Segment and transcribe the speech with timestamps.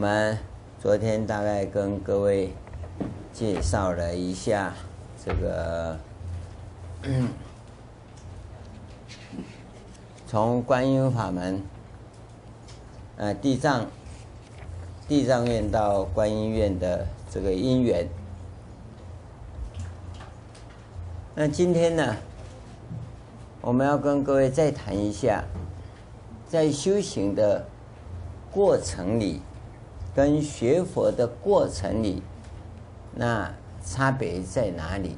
[0.00, 0.38] 我们
[0.80, 2.54] 昨天大概跟各位
[3.34, 4.72] 介绍了一下
[5.22, 5.98] 这个，
[10.26, 11.62] 从观音法门，
[13.18, 13.88] 呃，地藏
[15.06, 18.08] 地藏院到观音院的这个因缘。
[21.34, 22.16] 那今天呢，
[23.60, 25.44] 我们要跟各位再谈一下，
[26.48, 27.66] 在修行的
[28.50, 29.42] 过程里。
[30.14, 32.22] 跟学佛的过程里，
[33.14, 35.16] 那差别在哪里？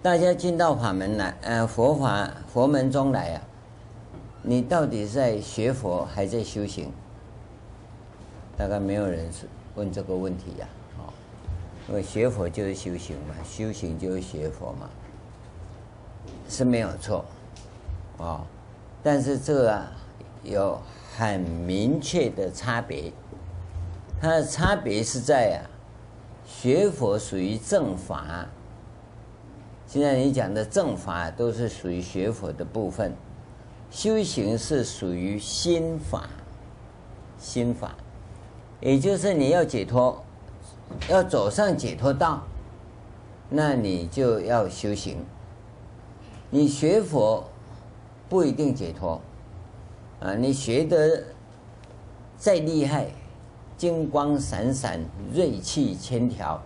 [0.00, 3.42] 大家进到法门来，呃，佛法佛门中来啊，
[4.42, 6.92] 你到底在学佛还在修行？
[8.56, 11.12] 大概没有人是问这个问题呀，哦，
[11.88, 14.88] 因为学佛就是修行嘛，修行就是学佛嘛，
[16.48, 17.24] 是没有错，
[18.18, 18.42] 哦，
[19.02, 19.92] 但是这个啊，
[20.44, 20.80] 有。
[21.18, 23.12] 很明确的差别，
[24.20, 25.66] 它的差别是在啊，
[26.46, 28.46] 学佛属于正法。
[29.84, 33.12] 现在你讲的正法都是属于学佛的部分，
[33.90, 36.28] 修行是属于心法，
[37.36, 37.96] 心法，
[38.80, 40.22] 也就是你要解脱，
[41.08, 42.44] 要走上解脱道，
[43.50, 45.16] 那你就要修行。
[46.48, 47.42] 你学佛
[48.28, 49.20] 不一定解脱。
[50.20, 51.22] 啊，你学得
[52.36, 53.06] 再厉害，
[53.76, 55.00] 金光闪闪，
[55.32, 56.60] 锐气千条，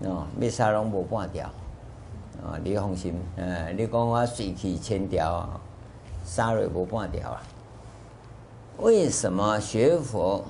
[0.00, 1.46] 哦，灭沙龙无半条，
[2.44, 5.48] 啊，你放心，呃，你讲我水气千条，
[6.24, 7.42] 沙瑞无半条啊？
[8.78, 10.44] 为什么学佛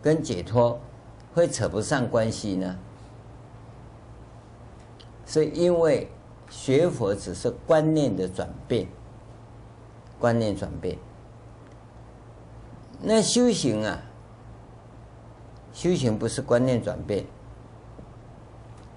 [0.00, 0.78] 跟解脱
[1.34, 2.78] 会扯不上关系呢？
[5.26, 6.08] 是因为
[6.48, 8.86] 学佛只是观念的转变。
[10.18, 10.98] 观念转变，
[13.00, 14.00] 那修行啊，
[15.72, 17.24] 修行不是观念转变，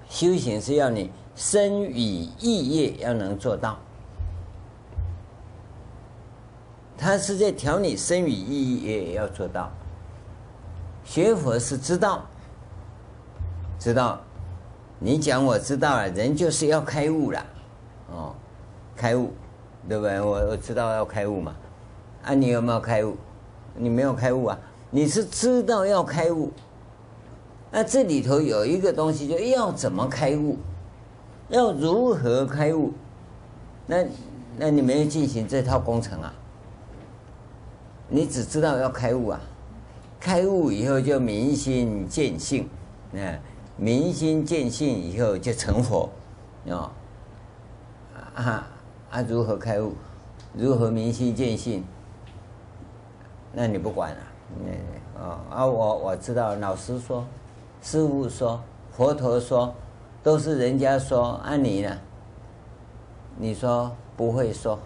[0.09, 3.77] 修行是要你身与意业要能做到，
[6.97, 9.71] 他是在调你身与意业要做到。
[11.03, 12.25] 学佛是知道，
[13.79, 14.19] 知道，
[14.99, 17.45] 你讲我知道了，人就是要开悟了，
[18.11, 18.35] 哦，
[18.95, 19.31] 开悟。
[19.89, 20.21] 对不对？
[20.21, 21.55] 我我知道要开悟嘛，
[22.23, 23.17] 啊，你有没有开悟？
[23.75, 24.59] 你没有开悟啊？
[24.89, 26.51] 你是知道要开悟，
[27.71, 30.57] 那这里头有一个东西，就要怎么开悟，
[31.49, 32.91] 要如何开悟？
[33.87, 34.05] 那
[34.57, 36.33] 那你没有进行这套工程啊？
[38.09, 39.39] 你只知道要开悟啊？
[40.19, 42.69] 开悟以后就明心见性，
[43.13, 43.39] 啊，
[43.77, 46.09] 明心见性以后就成佛，
[46.69, 46.91] 啊
[48.35, 48.67] 啊。
[49.11, 49.93] 啊，如何开悟？
[50.53, 51.83] 如何明心见性？
[53.53, 54.17] 那你不管了，
[55.19, 55.65] 啊，啊啊！
[55.65, 57.25] 我我知道，老师说，
[57.81, 58.61] 师父说，
[58.91, 59.73] 佛陀说，
[60.23, 61.39] 都是人家说。
[61.43, 61.97] 按、啊、你呢？
[63.37, 64.79] 你说不会说，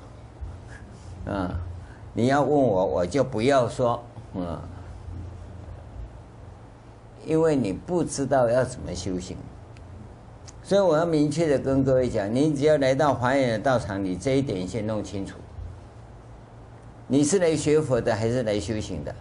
[1.28, 1.59] 啊，
[2.13, 4.03] 你要问我，我就不要说，
[4.36, 4.62] 啊，
[7.25, 9.38] 因为你不知道要怎么修行。
[10.66, 15.38] 所以我要明确的跟各位讲，你只要来到华严的道场，你这一点先弄清楚。
[17.06, 19.14] 你是来学佛的还是来修行的？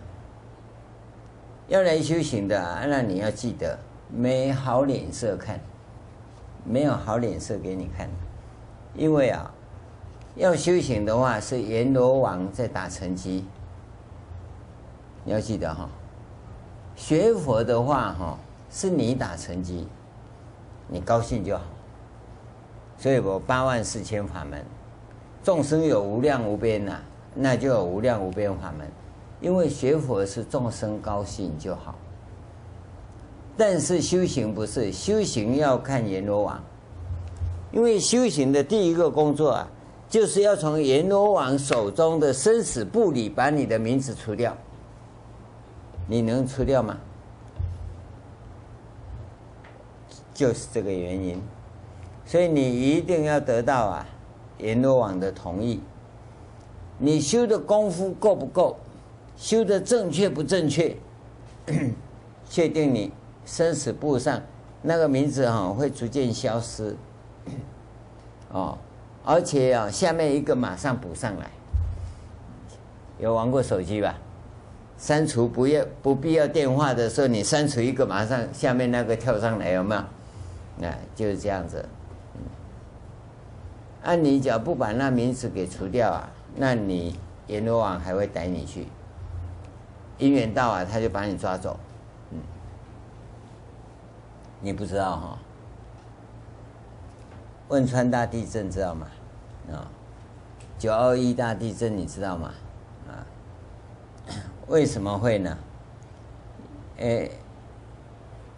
[1.68, 3.78] 要来修行的，那你要记得
[4.08, 5.60] 没好脸色看，
[6.64, 8.08] 没有好脸色给你看。
[8.94, 9.52] 因为啊，
[10.36, 13.44] 要修行的话是阎罗王在打成绩，
[15.24, 15.90] 你要记得哈。
[16.96, 18.38] 学佛的话哈，
[18.70, 19.86] 是你打成绩。
[20.94, 21.64] 你高兴就好，
[22.96, 24.64] 所以我八万四千法门，
[25.42, 27.00] 众生有无量无边呐、
[27.34, 28.86] 那就有无量无边法门。
[29.40, 31.96] 因为学佛是众生高兴就好，
[33.56, 36.62] 但是修行不是，修行要看阎罗王，
[37.72, 39.68] 因为修行的第一个工作啊，
[40.08, 44.56] 就是要从阎罗王手中的生死簿里把你的名字除掉，
[46.06, 46.96] 你能除掉吗？
[50.34, 51.40] 就是这个原因，
[52.26, 54.06] 所以你一定要得到啊
[54.58, 55.80] 阎罗王的同意。
[56.98, 58.76] 你修的功夫够不够？
[59.36, 60.96] 修的正确不正确？
[62.50, 63.10] 确定你
[63.46, 64.40] 生死簿上
[64.82, 66.94] 那个名字哈会逐渐消失，
[68.52, 68.76] 哦，
[69.24, 71.50] 而且啊下面一个马上补上来。
[73.18, 74.18] 有玩过手机吧？
[74.98, 80.02] 删除不要不必要电话的时候，你删除一个，马上下面那个跳上来，有没有？
[81.14, 81.88] 就是这样子，
[84.02, 88.86] 按你讲不把那名字给除掉啊，那你阎罗王还会逮你去，
[90.18, 91.78] 因缘到啊，他就把你抓走。
[92.30, 92.38] 嗯，
[94.60, 95.38] 你不知道哈？
[97.68, 99.06] 汶川大地震知道吗？
[99.72, 99.88] 啊，
[100.78, 102.52] 九二一大地震你知道吗？
[103.08, 103.24] 啊，
[104.68, 105.56] 为什么会呢？
[106.98, 107.30] 诶，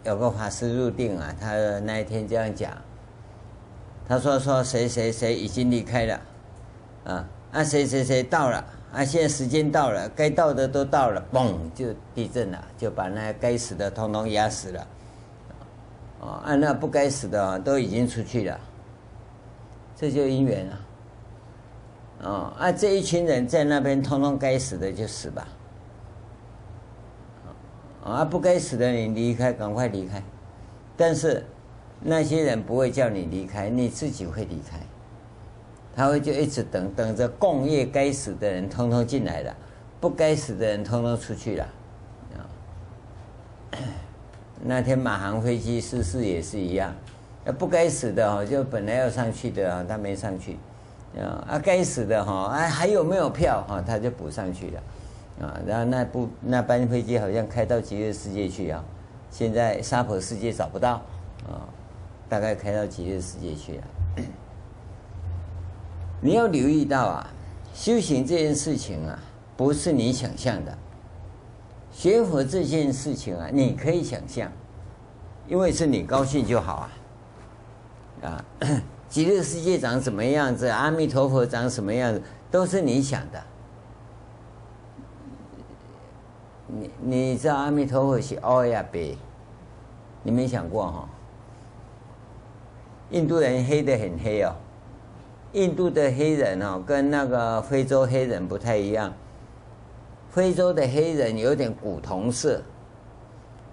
[0.07, 2.71] 有个法师入定啊，他那一天这样讲，
[4.07, 6.21] 他说说谁谁谁已经离开了，
[7.03, 8.63] 啊，啊谁谁谁到了，
[8.93, 14.87] 啊现在时间到了，该到的都到了，嘣就地震了，就把那该死的通通压死了，
[16.21, 18.57] 啊，啊那不该死的都已经出去了。
[19.93, 20.79] 这就因缘啊，
[22.23, 25.45] 哦啊，这一群人在那边，通通该死的就死吧，
[28.07, 30.23] 啊，不该死的你离开，赶快离开。
[30.95, 31.45] 但是
[31.99, 34.79] 那些人不会叫你离开，你自己会离开。
[35.95, 39.55] 他会就一直等，等着共业该死的人通通进来了，
[39.99, 41.67] 不该死的人通通出去了。
[42.35, 42.39] 啊，
[44.63, 46.93] 那天马航飞机失事也是一样。
[47.57, 50.57] 不该死的哈，就本来要上去的啊，他没上去，
[51.17, 53.81] 啊啊，该死的哈，哎，还有没有票哈？
[53.81, 54.83] 他就补上去了，
[55.39, 58.83] 啊，然后那部那班飞机好像开到极乐世界去啊，
[59.29, 60.93] 现在沙婆世界找不到，
[61.47, 61.69] 啊，
[62.27, 63.83] 大概开到极乐世界去了。
[66.21, 67.29] 你要留意到啊，
[67.73, 69.19] 修行这件事情啊，
[69.55, 70.75] 不是你想象的，
[71.91, 74.51] 学佛这件事情啊，你可以想象，
[75.47, 76.89] 因为是你高兴就好啊。
[78.23, 78.45] 啊，
[79.07, 80.65] 极乐世界长什么样子？
[80.65, 82.19] 阿弥陀佛长什么样子？
[82.49, 83.39] 都是你想的。
[86.79, 89.15] 你你知道阿弥陀佛是欧亚白，
[90.21, 91.09] 你没想过哈？
[93.09, 94.53] 印度人黑的很黑哦，
[95.53, 99.11] 印度的黑人哦，跟那个非洲黑人不太一样。
[100.29, 102.61] 非洲的黑人有点古铜色，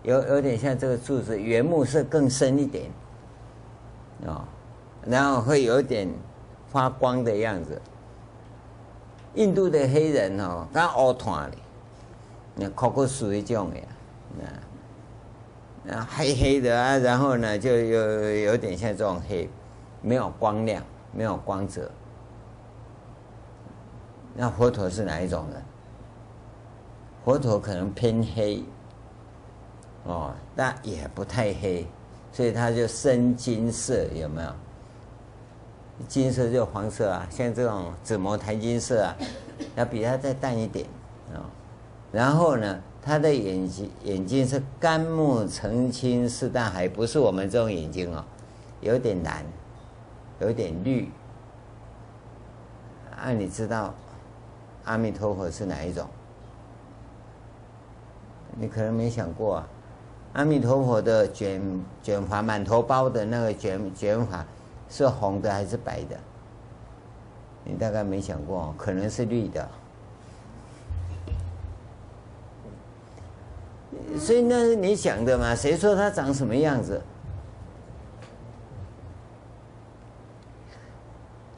[0.02, 2.90] 有有点像这个柱子，原木色更深一点。
[4.24, 4.42] 哦，
[5.04, 6.08] 然后会有点
[6.68, 7.78] 发光的样子。
[9.34, 11.56] 印度的黑人哦，刚乌团的，
[12.56, 13.70] 那可可属于这种
[15.86, 19.48] 的，啊，黑黑的啊，然后呢，就有有点像这种黑，
[20.00, 21.90] 没有光亮，没有光泽。
[24.34, 25.56] 那佛陀是哪一种呢？
[27.24, 28.62] 佛陀可能偏黑，
[30.04, 31.86] 哦，但也不太黑。
[32.32, 34.48] 所以它就深金色，有没有？
[36.08, 39.16] 金色就黄色啊，像这种紫磨檀金色啊，
[39.76, 40.84] 要比它再淡一点
[41.32, 41.46] 啊。
[42.14, 48.24] 然后呢，他的眼睛眼睛是干木澄清似大海，不是我们这种眼睛哦，
[48.80, 49.44] 有点蓝，
[50.38, 51.10] 有点绿。
[53.20, 53.92] 啊，你知道
[54.84, 56.06] 阿弥陀佛是哪一种？
[58.56, 59.68] 你可能没想过啊。
[60.34, 61.60] 阿弥陀佛的卷
[62.00, 64.46] 卷发满头包的那个卷卷发
[64.88, 66.16] 是红的还是白的？
[67.64, 69.68] 你大概没想过，可能是绿的。
[74.18, 75.54] 所以那是你想的嘛？
[75.54, 77.02] 谁说他长什么样子？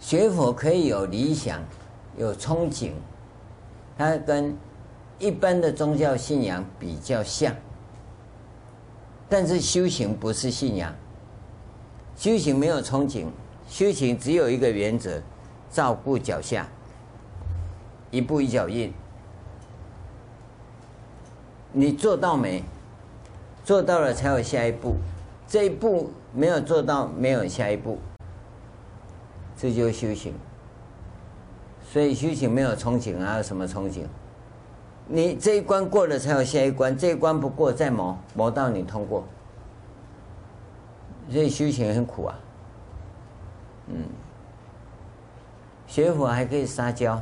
[0.00, 1.60] 学佛可以有理想，
[2.16, 2.92] 有憧憬，
[3.98, 4.56] 它跟
[5.18, 7.54] 一般的宗教信仰比较像。
[9.28, 10.94] 但是修行不是信仰，
[12.16, 13.26] 修行没有憧憬，
[13.68, 15.20] 修行只有一个原则：
[15.70, 16.68] 照顾脚下，
[18.12, 18.94] 一步一脚印。
[21.73, 22.62] 你做到没？
[23.64, 24.94] 做到了才有下一步，
[25.49, 27.99] 这一步没有做到，没有下一步，
[29.56, 30.32] 这就是修行。
[31.90, 34.04] 所以修行没有憧憬，还有什么憧憬？
[35.08, 39.25] 你这一关过了才有下一关，这一关不过再磨，磨到你通过。
[41.28, 42.38] 所以修行很苦啊，
[43.88, 44.04] 嗯，
[45.88, 47.20] 学佛还可以撒娇，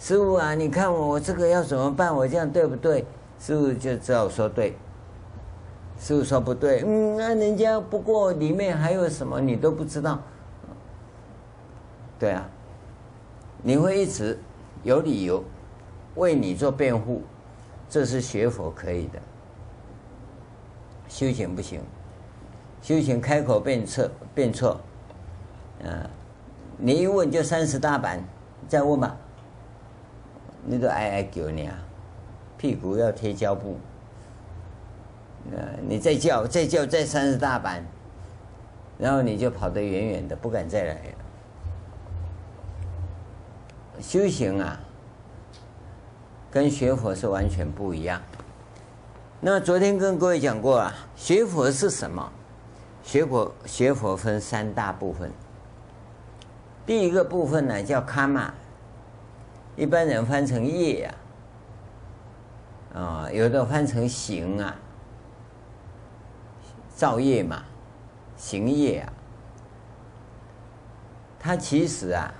[0.00, 2.12] 师傅啊，你看我我这个要怎么办？
[2.12, 3.06] 我这样对不对？
[3.38, 4.76] 师父就只好说对。
[5.98, 10.20] 师父说不对，嗯，那人家不过里面还有什么你都不知道，
[12.18, 12.48] 对啊，
[13.62, 14.38] 你会一直
[14.84, 15.42] 有理由。
[16.14, 17.22] 为你做辩护，
[17.88, 19.20] 这是学佛可以的，
[21.08, 21.80] 修行不行。
[22.82, 24.80] 修行开口便错，便错，
[25.84, 26.10] 啊，
[26.76, 28.22] 你一问就三十大板，
[28.68, 29.16] 再问吧，
[30.64, 31.78] 你都挨挨叫你啊，
[32.58, 33.78] 屁股要贴胶布，
[35.56, 35.56] 啊，
[35.88, 37.82] 你再叫再叫再三十大板，
[38.98, 41.00] 然后你就跑得远远的，不敢再来了。
[44.00, 44.78] 修行啊。
[46.50, 48.22] 跟学佛是完全不一样。
[49.38, 52.32] 那昨天跟各位讲过啊，学佛是什么？
[53.02, 55.30] 学佛学佛分三大部分。
[56.86, 58.54] 第一个部分呢叫卡玛，
[59.76, 61.14] 一般人翻成业啊，
[62.94, 64.74] 啊，有的翻成行啊，
[66.94, 67.62] 造业嘛，
[68.36, 69.12] 行业啊。
[71.38, 72.32] 他其实啊，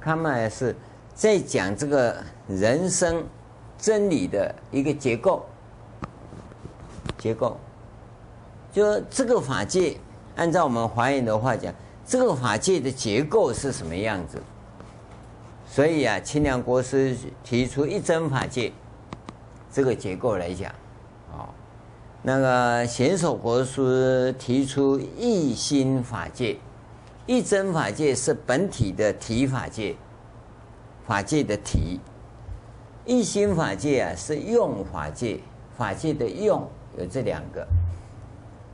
[0.00, 0.74] 卡玛是
[1.14, 2.16] 在讲这个
[2.48, 3.24] 人生
[3.76, 5.44] 真理的一个结构。
[7.18, 7.58] 结构，
[8.72, 9.98] 就这个法界，
[10.36, 11.70] 按照我们华严的话讲，
[12.06, 14.40] 这个法界的结构是什么样子？
[15.66, 18.72] 所以啊，清凉国师提出一真法界
[19.70, 20.70] 这个结构来讲，
[21.32, 21.48] 哦，
[22.22, 26.58] 那个贤首国师提出一心法界，
[27.26, 29.94] 一真法界是本体的体法界，
[31.06, 32.00] 法界的体，
[33.04, 35.40] 一心法界啊是用法界，
[35.76, 36.68] 法界的用。
[36.98, 37.64] 有这两个，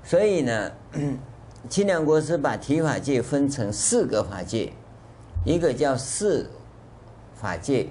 [0.02, 0.72] 所以呢，
[1.68, 4.72] 清凉国师把体法界分成四个法界，
[5.44, 6.48] 一个叫事
[7.34, 7.88] 法界，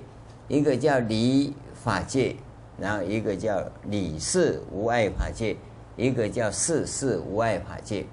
[0.47, 2.35] 一个叫理法界，
[2.77, 5.55] 然后一个叫理事无碍法界，
[5.96, 8.05] 一个叫事事无碍法界。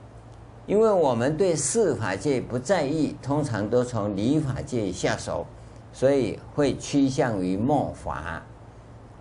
[0.67, 5.45] 因为我们对事法界不在意，通常都从理法界下手，
[5.93, 8.43] 所以会趋向于末法。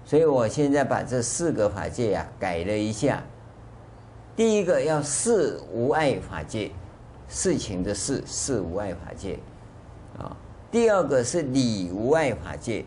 [0.05, 3.23] 所以我现在把这四个法界啊改了一下。
[4.35, 6.71] 第一个要事无碍法界，
[7.27, 9.39] 事情的事，事无碍法界，
[10.17, 10.37] 啊。
[10.71, 12.85] 第二个是理无碍法界，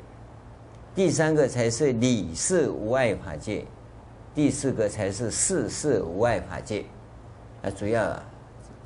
[0.95, 3.65] 第三个才是理事无碍法界，
[4.33, 6.85] 第四个才是事事无碍法界。
[7.63, 8.23] 啊，主要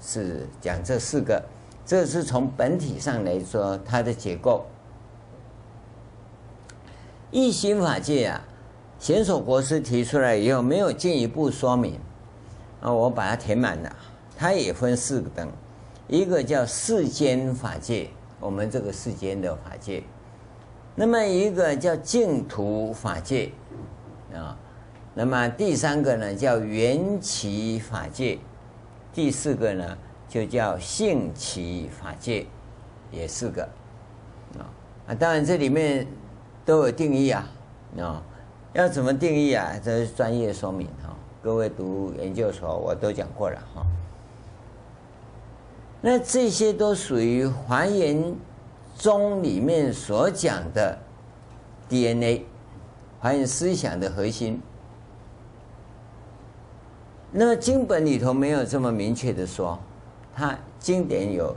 [0.01, 1.43] 是讲这四个，
[1.85, 4.65] 这是从本体上来说它的结构。
[7.31, 8.43] 一心法界啊，
[8.99, 12.01] 贤首国师提出来以后，没有进一步说明，
[12.81, 13.95] 啊，我把它填满了。
[14.35, 15.47] 它也分四个等，
[16.07, 18.09] 一个叫世间法界，
[18.41, 20.05] 我们这个世间的法界；
[20.99, 23.53] 那么一个叫净土法界，
[24.35, 24.59] 啊，
[25.15, 28.39] 那么第三个呢叫缘起法界，
[29.15, 29.97] 第四个呢
[30.29, 32.45] 就叫性起法界，
[33.13, 33.63] 也四个，
[34.59, 34.67] 啊
[35.07, 36.07] 啊，当然这里面。
[36.69, 37.49] 都有定义啊，
[37.99, 38.23] 啊，
[38.75, 39.73] 要怎么定义啊？
[39.83, 41.17] 这是专业说明哈。
[41.43, 43.87] 各位读研究所，我都讲过了哈。
[46.03, 48.23] 那这些都属于还原
[48.99, 50.99] 宗里面所讲的
[51.89, 52.45] DNA，
[53.19, 54.61] 还有思想的核心。
[57.31, 59.79] 那么经本里头没有这么明确的说，
[60.35, 61.57] 它经典有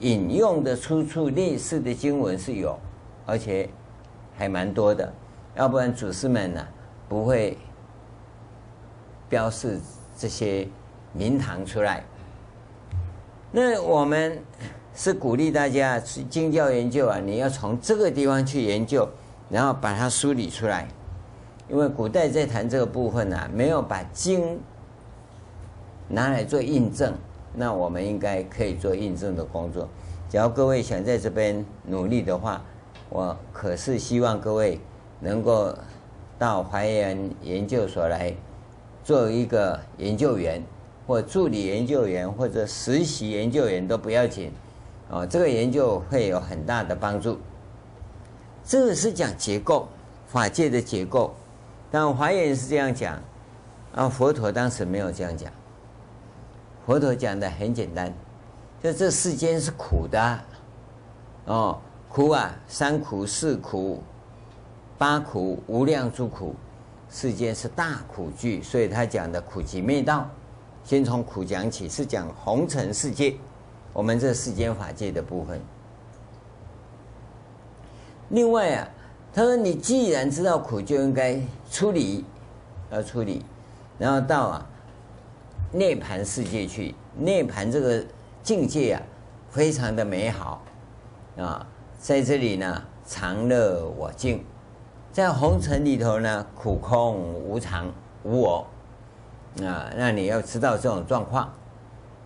[0.00, 2.78] 引用的出处，类似的经文是有，
[3.24, 3.70] 而且。
[4.38, 5.10] 还蛮多的，
[5.54, 6.68] 要不然祖师们呢
[7.08, 7.56] 不会
[9.30, 9.80] 标示
[10.14, 10.68] 这些
[11.14, 12.04] 名堂出来。
[13.50, 14.38] 那我们
[14.96, 19.08] 是鼓励大家去经教研究啊，你要从这个地方去研究，
[19.48, 20.88] 然后把它梳理出来。
[21.68, 24.58] 因为古代在谈这个部分、啊，没有把经
[26.08, 27.14] 拿来做印证，
[27.54, 29.88] 那我们应该可以做印证的工作。
[30.28, 32.60] 只要各位想在这边努力的话。
[33.08, 34.80] 我可是希望各位
[35.20, 35.72] 能够
[36.40, 38.34] 到华严研究所来
[39.04, 40.60] 做一个研究员，
[41.06, 44.50] 或助理研究员，或者实习研究员都不要紧，
[45.08, 47.38] 哦，这个研究会有很大的帮助。
[48.64, 49.88] 这个是讲结构，
[50.26, 51.34] 法界的结构，
[51.90, 53.20] 但华严是这样讲，
[53.94, 55.52] 啊，佛陀当时没有这样讲，
[56.84, 58.12] 佛陀讲的很简单，
[58.82, 60.40] 就这世间是苦的，
[61.46, 61.78] 哦。
[62.08, 64.02] 苦啊，三苦、四苦、
[64.96, 66.54] 八苦，无量诸苦，
[67.10, 70.26] 世间是大苦具，所以他讲的苦集灭道，
[70.82, 73.34] 先从苦讲起，是讲红尘世界，
[73.96, 75.58] 我们这世间法界的部分。
[78.28, 78.86] 另外啊，
[79.32, 82.22] 他说你既然知道苦，就应该处理，
[82.90, 83.42] 要处理，
[83.98, 84.66] 然后到啊
[85.72, 88.04] 涅槃世界去，涅槃这个
[88.42, 89.02] 境界啊，
[89.48, 90.62] 非常的美好
[91.38, 91.66] 啊。
[91.98, 94.44] 在这里呢，常乐我净，
[95.10, 97.90] 在红尘里头呢，苦空无常
[98.24, 98.66] 无我，
[99.62, 101.50] 啊，那你要知道这种状况，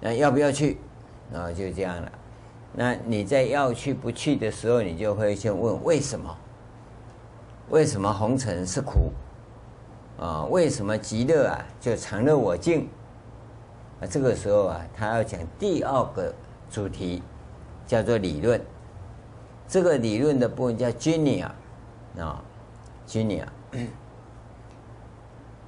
[0.00, 0.76] 那要不要去？
[1.32, 2.12] 然后就这样了。
[2.72, 6.36] 那你在要去不去的时候，你就会先问为什么？
[7.70, 9.12] 为什么红尘是苦？
[10.18, 12.88] 啊，为什么极乐啊就常乐我净？
[14.00, 16.34] 啊，这个时候啊，他要讲第二个
[16.70, 17.22] 主题，
[17.86, 18.60] 叫做理论。
[19.68, 21.50] 这个理论的部分叫 Junior
[22.18, 22.42] 啊
[23.06, 23.52] 今年啊，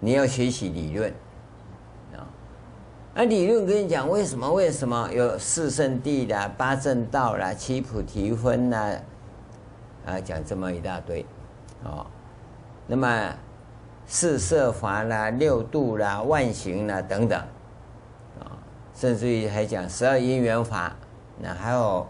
[0.00, 1.12] 你要学习理论，
[3.14, 4.52] 那，理论跟你讲为什么？
[4.52, 8.92] 为什么有四圣谛啦、八正道啦、七菩提分啦，
[10.06, 11.24] 啊，讲这么一大堆，
[11.84, 12.06] 哦，
[12.86, 13.34] 那么
[14.06, 17.38] 四摄法啦、六度啦、万行啦等等，
[18.40, 18.56] 啊，
[18.94, 20.94] 甚至于还讲十二因缘法，
[21.38, 22.06] 那还有。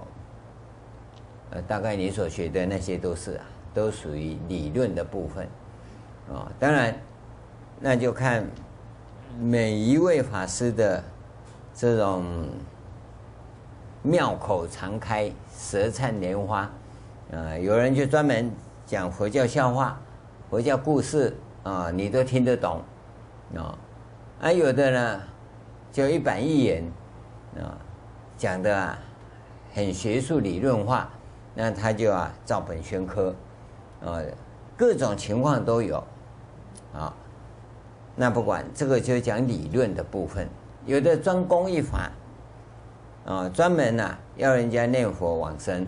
[1.55, 3.45] 呃，大概你所学的那些都是啊，
[3.75, 5.47] 都属于理论的部分，
[6.33, 6.99] 啊，当然，
[7.79, 8.43] 那就看
[9.41, 11.03] 每一位法师的
[11.75, 12.25] 这种
[14.03, 16.71] 妙口常开、舌灿莲花，
[17.33, 18.51] 啊，有人就专门
[18.87, 19.99] 讲佛教笑话、
[20.51, 22.83] 佛教故事啊，你都听得懂，
[23.57, 23.77] 啊，
[24.41, 25.23] 而，有的呢
[25.91, 26.85] 就一板一眼，
[27.57, 27.79] 啊，
[28.37, 28.99] 讲的啊
[29.73, 31.09] 很学术理论化。
[31.55, 33.35] 那他就啊照本宣科，
[34.01, 34.25] 呃，
[34.75, 36.03] 各种情况都有，
[36.95, 37.15] 啊，
[38.14, 40.47] 那不管这个就讲理论的部分，
[40.85, 42.11] 有的专攻一法，
[43.25, 45.87] 啊，专门呐要人家念佛往生，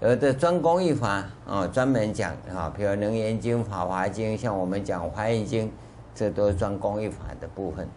[0.00, 5.68] 有的专攻一法，啊，专门讲啊，比如《楞严经》《法华经》，像我们讲《华严经》，
[6.14, 7.88] 这都是专攻一法的部分。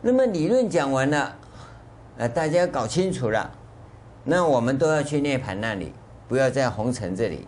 [0.00, 1.36] 那么理论讲完了，
[2.16, 3.50] 呃，大家搞清楚了。
[4.24, 5.92] 那我们都要去涅槃那里，
[6.28, 7.46] 不要在红尘这里。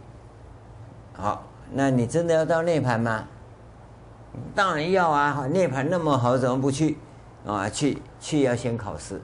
[1.15, 3.27] 好，那你真的要到涅槃吗？
[4.55, 5.47] 当然要啊！
[5.51, 6.97] 涅槃那么好，怎么不去？
[7.47, 9.21] 啊，去去要先考试，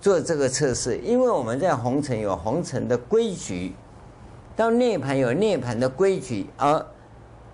[0.00, 0.98] 做这个测试。
[0.98, 3.74] 因为我们在红尘有红尘的规矩，
[4.56, 6.86] 到涅槃有涅槃的规矩，而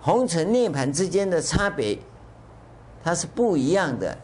[0.01, 1.99] 红尘涅槃之间的差别，
[3.05, 4.17] 它是不一样的。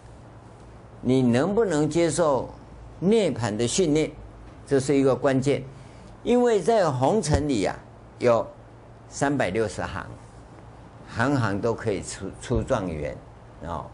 [1.01, 2.49] 你能不能接受？
[3.01, 4.11] 涅槃的训练，
[4.67, 5.63] 这是一个关键，
[6.25, 7.79] 因为在红尘里啊，
[8.19, 8.45] 有
[9.09, 10.05] 三百六十行，
[11.09, 13.17] 行行都可以出出状元
[13.65, 13.87] 哦。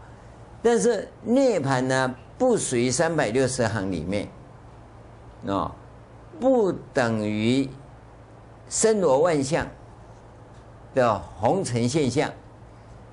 [0.61, 4.27] 但是涅槃呢，不属于三百六十行里面，
[5.47, 5.71] 哦，
[6.39, 7.69] 不等于
[8.67, 9.65] 森罗万象
[10.93, 12.29] 的红尘现象，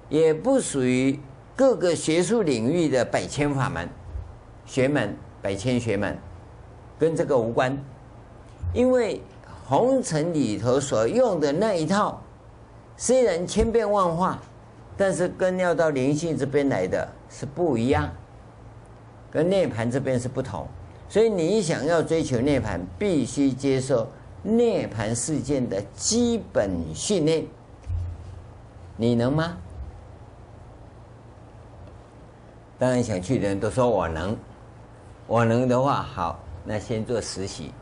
[0.08, 1.18] 也不属于
[1.56, 3.88] 各个学术领域的百千法门
[4.66, 5.16] 学门。
[5.42, 6.16] 百千学门
[7.00, 7.76] 跟这个无关，
[8.72, 9.20] 因为
[9.66, 12.22] 红尘里头所用的那一套，
[13.02, 14.38] 虽然千变万化，
[14.96, 18.08] 但是跟要到灵性这边来的是不一样，
[19.28, 20.68] 跟涅槃这边是不同。
[21.08, 24.06] 所以你想要追求涅槃，必须接受
[24.44, 27.44] 涅槃事件的基本训练，
[28.96, 29.56] 你能吗？
[32.78, 34.36] 当然想去的人都说我能。
[35.26, 37.72] 我能的话，好，那先做实习，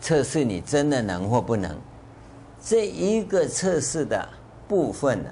[0.00, 1.76] 测试你真的能或不能。
[2.66, 4.26] 这一个测试的
[4.66, 5.30] 部分呢，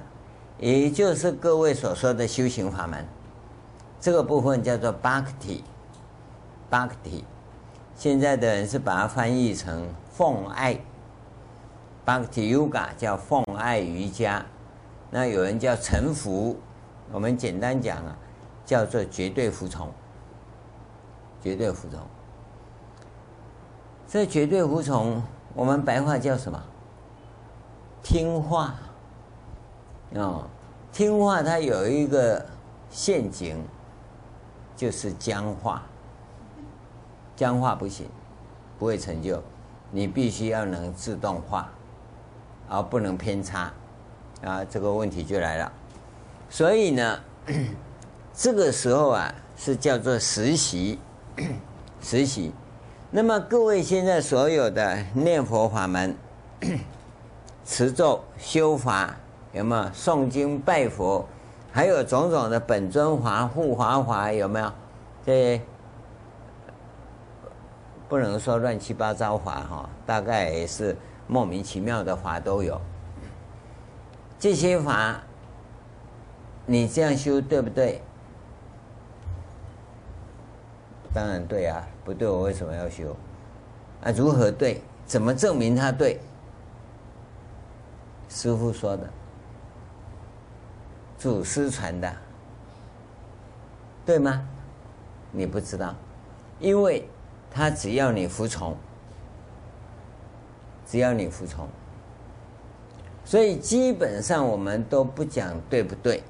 [0.59, 3.07] 也就是各位所说的修行法门，
[4.01, 7.25] 这个部分叫做 Bhakti，Bhakti。
[7.95, 10.79] 现在的人是把它翻译成奉爱
[12.05, 14.45] ，Bhakti Yoga 叫奉爱瑜伽，
[15.11, 16.59] 那有人叫臣服，
[17.11, 18.17] 我们简单讲啊，
[18.65, 19.93] 叫做绝对服从。
[21.43, 21.99] 绝对服从，
[24.07, 25.21] 这绝对服从，
[25.55, 26.63] 我们白话叫什么？
[28.01, 28.77] 听话。
[30.15, 30.45] 哦，
[30.93, 32.45] 听话它有一个
[32.91, 33.63] 陷阱，
[34.77, 35.83] 就是僵化。
[37.35, 38.07] 僵化不行，
[38.79, 39.43] 不会成就。
[39.91, 41.71] 你必须要能自动化，
[42.69, 43.73] 而不能偏差。
[44.45, 45.73] 啊，这个问题就来了。
[46.51, 47.21] 所以呢，
[48.35, 50.99] 这个时候啊，是叫做实习。
[52.03, 52.53] 实习，
[53.11, 56.17] 那么各位现在所有的念佛法门、
[57.65, 59.17] 持咒、修法，
[59.53, 61.25] 有没有诵经拜佛，
[61.71, 64.73] 还有种种的本尊法、护法法，有没有？
[65.25, 65.61] 这
[68.09, 72.81] 不能说乱七八糟法哈，大概也是莫名其妙的法都有。
[74.39, 75.21] 这些法，
[76.67, 78.03] 你这样修对不对？
[81.15, 83.15] 当然对啊，不对我为什么要修？
[84.03, 84.83] 啊，如何对？
[85.07, 86.19] 怎么证明他对？
[88.29, 89.09] 师傅说的，
[91.23, 92.13] 祖师传的，
[94.05, 94.45] 对吗？
[95.31, 95.95] 你不知道，
[96.59, 97.09] 因为
[97.49, 98.77] 他只要你服从，
[100.85, 101.69] 只要你服从，
[103.25, 106.25] 所以基本上我们都不讲对不对，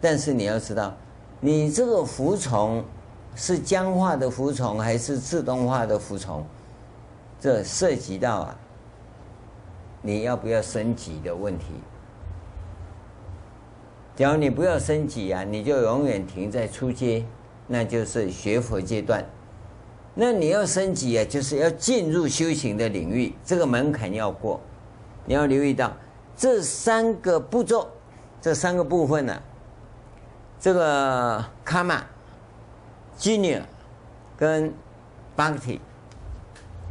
[0.00, 0.94] 但是你要知道，
[1.40, 2.84] 你这个服从。
[3.40, 6.44] 是僵化的服从还是自动化的服从？
[7.38, 8.56] 这涉及到啊
[10.02, 11.66] 你要不要升级的问题。
[14.18, 17.24] 只要你不要升级啊，你就永远停在初阶，
[17.68, 19.24] 那就是学佛阶段。
[20.12, 24.60] 那你要升级啊，就是要进入修行的领域，这个门槛要过。
[25.24, 25.96] 你要留意到
[26.36, 27.86] 这三个步骤，
[28.40, 29.40] 这三个部分呢、
[30.58, 32.04] 这个卡玛、
[33.16, 33.62] 吉尼尔
[34.36, 34.74] 跟
[35.36, 35.80] 巴克提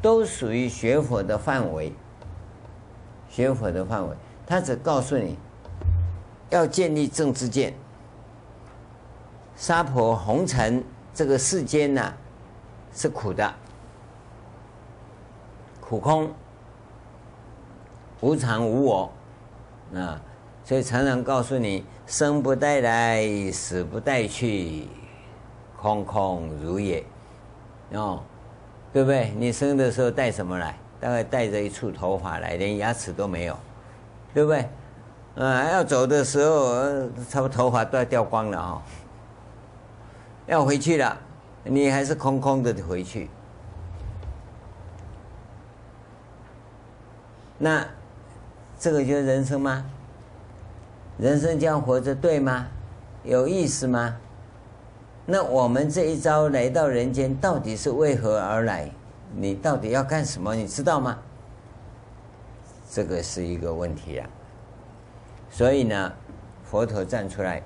[0.02, 1.92] 都属于学佛的范围。
[3.28, 5.38] 学佛的范围，他只告诉你。
[6.50, 7.74] 要建立正知见，
[9.56, 10.84] 娑婆红尘
[11.14, 12.14] 这个世间呐，
[12.94, 13.54] 是苦的，
[15.82, 16.32] 苦空，
[18.22, 19.12] 无常无我，
[19.94, 20.22] 啊，
[20.64, 24.88] 所以常常告诉你：生不带来，死不带去，
[25.80, 27.04] 空空如也。
[27.94, 28.22] 哦，
[28.92, 29.34] 对不对？
[29.38, 30.78] 你生的时候带什么来？
[31.00, 33.58] 大概带着一簇头发来，连牙齿都没有，
[34.34, 34.68] 对不对？
[35.38, 36.74] 啊，要走的时候，
[37.30, 38.82] 差不多头发都要掉光了哦。
[40.48, 41.16] 要回去了，
[41.64, 43.30] 你还是空空的回去。
[47.60, 47.86] 那
[48.80, 49.86] 这个就是人生吗？
[51.20, 52.66] 人生这样活着对吗？
[53.24, 54.16] 有意思吗？
[55.28, 58.90] 那我们这一遭来到人间，到底是为何而来？
[59.36, 60.56] 你到底要干什么？
[60.56, 61.20] 你知道吗？
[62.90, 64.28] 这个是一个问题啊。
[65.50, 66.14] 所以呢，
[66.64, 67.64] 佛陀站出来，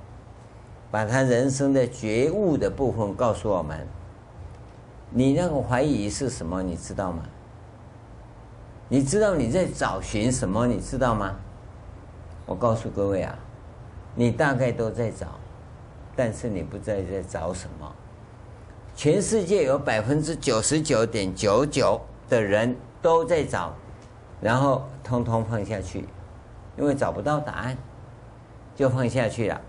[0.90, 3.88] 把他人生的觉悟的部分告诉我们。
[5.10, 6.64] 你那个怀疑是什么？
[6.64, 7.24] 你知道吗？
[8.88, 10.68] 你知道你在找寻什么？
[10.68, 11.36] 你知道吗？
[12.46, 13.38] 我告诉各位啊，
[14.16, 15.28] 你大概都在找，
[16.16, 17.94] 但是你不知道在找什么。
[18.96, 23.74] 全世界有百分之九十九点九九的人都在找，
[24.42, 26.06] 然后通通放下去。
[26.78, 27.78] 因为找不到答案，
[28.76, 29.62] 就放下去了。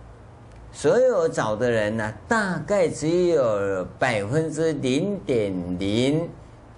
[0.70, 6.30] 所有找的人呢，大概只有百分之零点零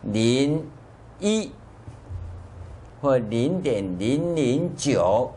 [0.02, 0.66] 零
[1.20, 1.52] 一
[3.00, 5.30] 或零点零零九，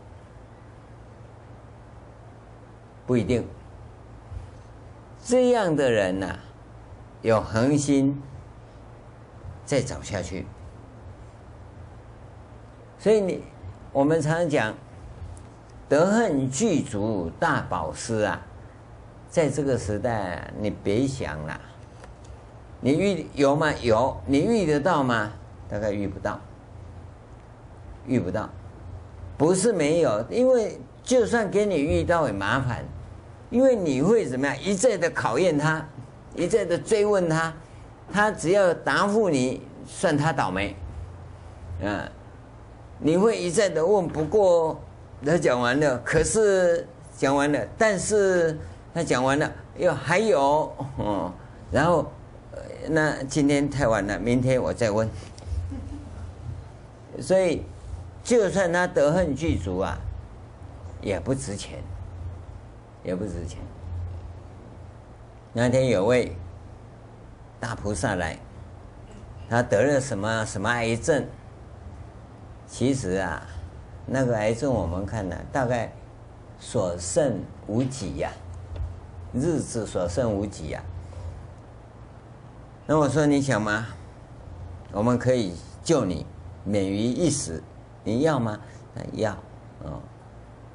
[3.05, 3.45] 不一定。
[5.23, 6.39] 这样的人呢，
[7.21, 8.19] 有恒心
[9.65, 10.45] 再找下去。
[12.97, 13.43] 所以你。
[13.97, 14.75] 我们常常讲，
[15.89, 18.39] 德行具足大宝师啊，
[19.27, 21.59] 在这个时代，你别想了。
[22.79, 23.73] 你遇有吗？
[23.81, 25.31] 有，你遇得到吗？
[25.67, 26.39] 大概遇不到，
[28.05, 28.47] 遇不到。
[29.35, 32.85] 不是没有，因为就算给你遇到也麻烦，
[33.49, 34.55] 因为你会怎么样？
[34.61, 35.83] 一再的考验他，
[36.35, 37.51] 一再的追问他，
[38.13, 40.75] 他只要答复你，算他倒霉，
[41.81, 42.07] 嗯。
[42.99, 44.79] 你会一再的问，不过
[45.25, 48.57] 他讲完了，可是讲完了，但是
[48.93, 50.39] 他讲完了又还有，
[50.97, 51.31] 哦，
[51.71, 52.11] 然后
[52.89, 55.07] 那今天太晚了，明天我再问。
[57.19, 57.63] 所以，
[58.23, 59.97] 就算他德行具足啊，
[61.01, 61.79] 也不值钱，
[63.03, 63.59] 也不值钱。
[65.53, 66.35] 那天有位
[67.59, 68.37] 大菩萨来，
[69.49, 71.25] 他得了什么什么癌症？
[72.67, 73.41] 其实啊，
[74.05, 75.91] 那个癌症我们看呢，大概
[76.59, 78.29] 所剩无几呀，
[79.33, 80.83] 日子所剩无几呀。
[82.85, 83.87] 那我说你想吗？
[84.91, 85.53] 我们可以
[85.83, 86.25] 救你
[86.63, 87.63] 免于一死，
[88.03, 88.59] 你要吗？
[89.13, 89.31] 要，
[89.83, 90.01] 哦，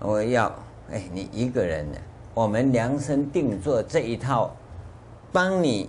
[0.01, 0.53] 我要。
[0.91, 1.99] 哎，你一个人呢？
[2.35, 4.55] 我们量身定做这一套，
[5.31, 5.89] 帮你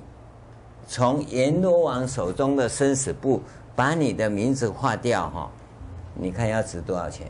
[0.88, 3.42] 从阎罗王手中的生死簿
[3.76, 5.52] 把你的名字划掉哈。
[6.16, 7.28] 你看要值多少钱？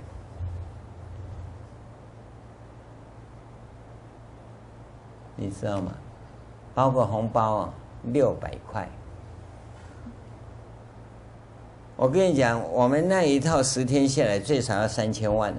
[5.36, 5.92] 你知道吗？
[6.76, 8.88] 包个红包啊，六百块。
[11.96, 15.54] 我跟你讲，我们那一套十天下来最少要三千万。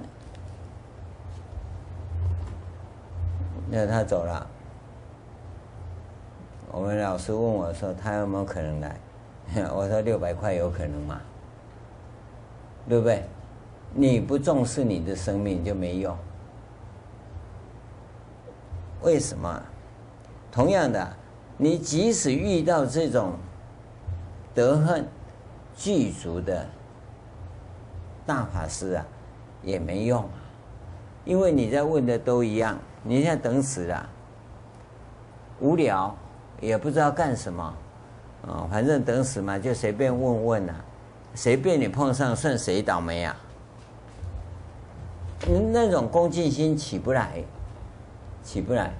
[3.69, 4.47] 那他走了，
[6.71, 8.95] 我们老师问我说：“他有没有可能来？”
[9.73, 11.19] 我说：“六百块有可能吗？”
[12.87, 13.23] 对不对？
[13.93, 16.15] 你不重视你的生命就没用。
[19.01, 19.61] 为什么？
[20.51, 21.15] 同样的，
[21.57, 23.33] 你即使遇到这种
[24.53, 25.05] 德恨
[25.75, 26.65] 具足的
[28.25, 29.05] 大法师啊，
[29.63, 30.27] 也没用，
[31.23, 32.77] 因为你在问的都一样。
[33.03, 34.09] 你现在等死了，
[35.59, 36.15] 无聊，
[36.59, 37.73] 也不知道干什么，
[38.47, 40.73] 哦，反正等死嘛，就随便问问呐。
[41.35, 43.35] 谁被你碰上，算谁倒霉啊？
[45.71, 47.43] 那种恭敬心起不来，
[48.43, 48.93] 起不来。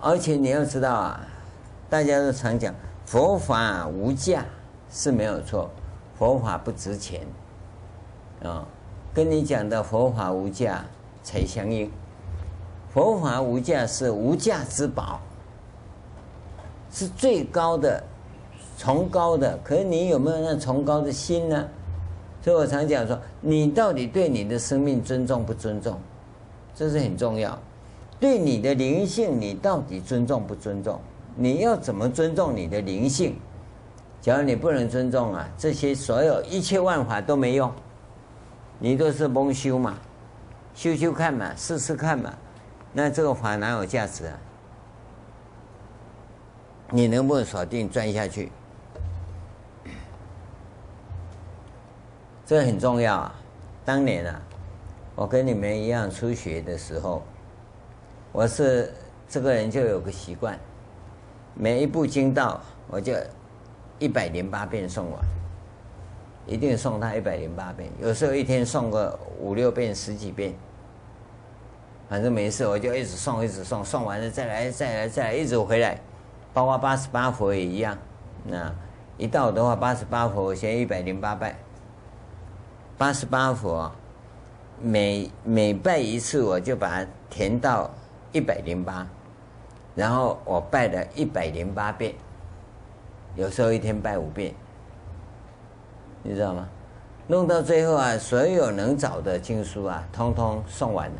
[0.00, 1.20] 而且你要知道啊，
[1.88, 2.74] 大家都常讲
[3.06, 4.44] 佛法无价
[4.90, 5.70] 是没有错，
[6.18, 7.26] 佛法不值钱
[8.42, 8.66] 啊，
[9.14, 10.84] 跟你讲的佛法无价
[11.22, 11.90] 才相应。
[12.92, 15.20] 佛法无价是无价之宝，
[16.90, 18.02] 是最高的。
[18.76, 21.68] 崇高的，可是你有没有那崇高的心呢？
[22.42, 25.98] 所以我常讲说，你到底对你的生命尊重不尊重？
[26.74, 27.58] 这是很重要。
[28.20, 31.00] 对你的灵性，你到底尊重不尊重？
[31.36, 33.36] 你要怎么尊重你的灵性？
[34.20, 37.70] 假如你不能尊重啊，这些所有一切万法都没用，
[38.78, 39.94] 你都是蒙修嘛，
[40.74, 42.32] 修修看嘛，试试看嘛，
[42.92, 44.38] 那这个法哪有价值啊？
[46.90, 48.50] 你能不能锁定钻下去？
[52.54, 53.34] 这很重要啊！
[53.84, 54.40] 当年啊，
[55.16, 57.20] 我跟你们一样初学的时候，
[58.30, 58.94] 我是
[59.28, 60.56] 这个人就有个习惯，
[61.52, 63.12] 每一部经道我就
[63.98, 65.20] 一百零八遍诵完，
[66.46, 67.90] 一定诵他一百零八遍。
[68.00, 70.54] 有时候一天诵个五六遍、十几遍，
[72.08, 75.98] 反正没事我就一直诵、一直诵，诵完了再来、再来、再来，一直回来。
[76.52, 77.98] 包括八十八佛也一样，
[78.44, 78.72] 那
[79.18, 81.56] 一到的话，八十八佛先一百零八拜。
[82.96, 83.90] 八十八佛，
[84.80, 87.90] 每每拜一次，我就把它填到
[88.30, 89.04] 一百零八，
[89.96, 92.14] 然后我拜了一百零八遍，
[93.34, 94.54] 有时候一天拜五遍，
[96.22, 96.68] 你知道吗？
[97.26, 101.16] 弄到最后啊，所有能找的经书啊，通通送完了，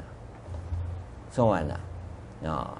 [1.32, 1.80] 送完了，
[2.46, 2.78] 啊，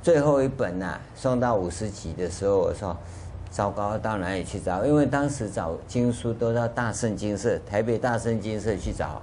[0.00, 2.96] 最后一本呐，送到五十几的时候，我说。
[3.50, 4.84] 糟糕，到哪里去找？
[4.84, 9.22] 因为当时找经书都到大圣经社、台北大圣经社去找，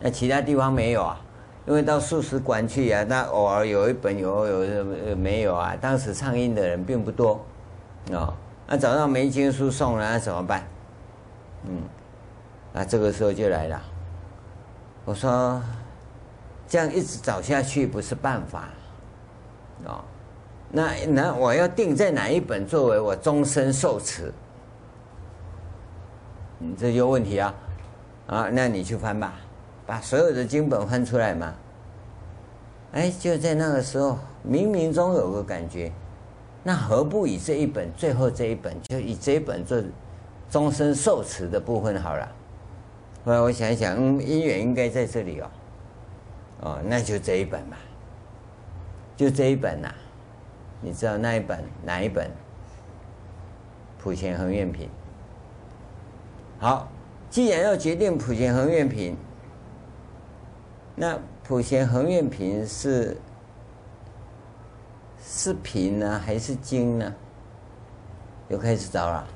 [0.00, 1.20] 那其他地方没有啊。
[1.66, 4.46] 因为到素食馆去啊，那偶尔有一本有
[5.08, 5.76] 有没有啊？
[5.80, 7.44] 当时唱印的人并不多，
[8.10, 8.34] 哦，
[8.66, 10.64] 那找到没经书送了，那怎么办？
[11.64, 11.82] 嗯，
[12.72, 13.80] 那这个时候就来了。
[15.04, 15.62] 我说，
[16.66, 18.68] 这样一直找下去不是办法，
[19.84, 20.02] 哦。
[20.72, 24.32] 那那我要定在哪一本作为我终身受持？
[26.60, 27.54] 嗯，这就问题啊！
[28.26, 29.34] 啊，那你去翻吧，
[29.86, 31.52] 把所有的经本翻出来嘛。
[32.92, 35.90] 哎，就在那个时候，冥冥中有个感觉，
[36.62, 39.82] 那何不以这一本最后这一本，就以这一本做
[40.50, 42.28] 终身受持的部分好了。
[43.24, 45.50] 后来我想一想，嗯，因缘应该在这里哦。
[46.60, 47.76] 哦，那就这一本吧，
[49.16, 49.88] 就这一本呐、
[50.80, 52.30] 你知道那一本哪一本？
[53.98, 54.88] 普贤恒愿品。
[56.58, 56.88] 好，
[57.28, 59.14] 既然要决定普贤恒愿品，
[60.94, 63.16] 那普贤恒愿品是
[65.22, 67.14] 是品呢，还是经呢？
[68.48, 69.26] 又开始找了。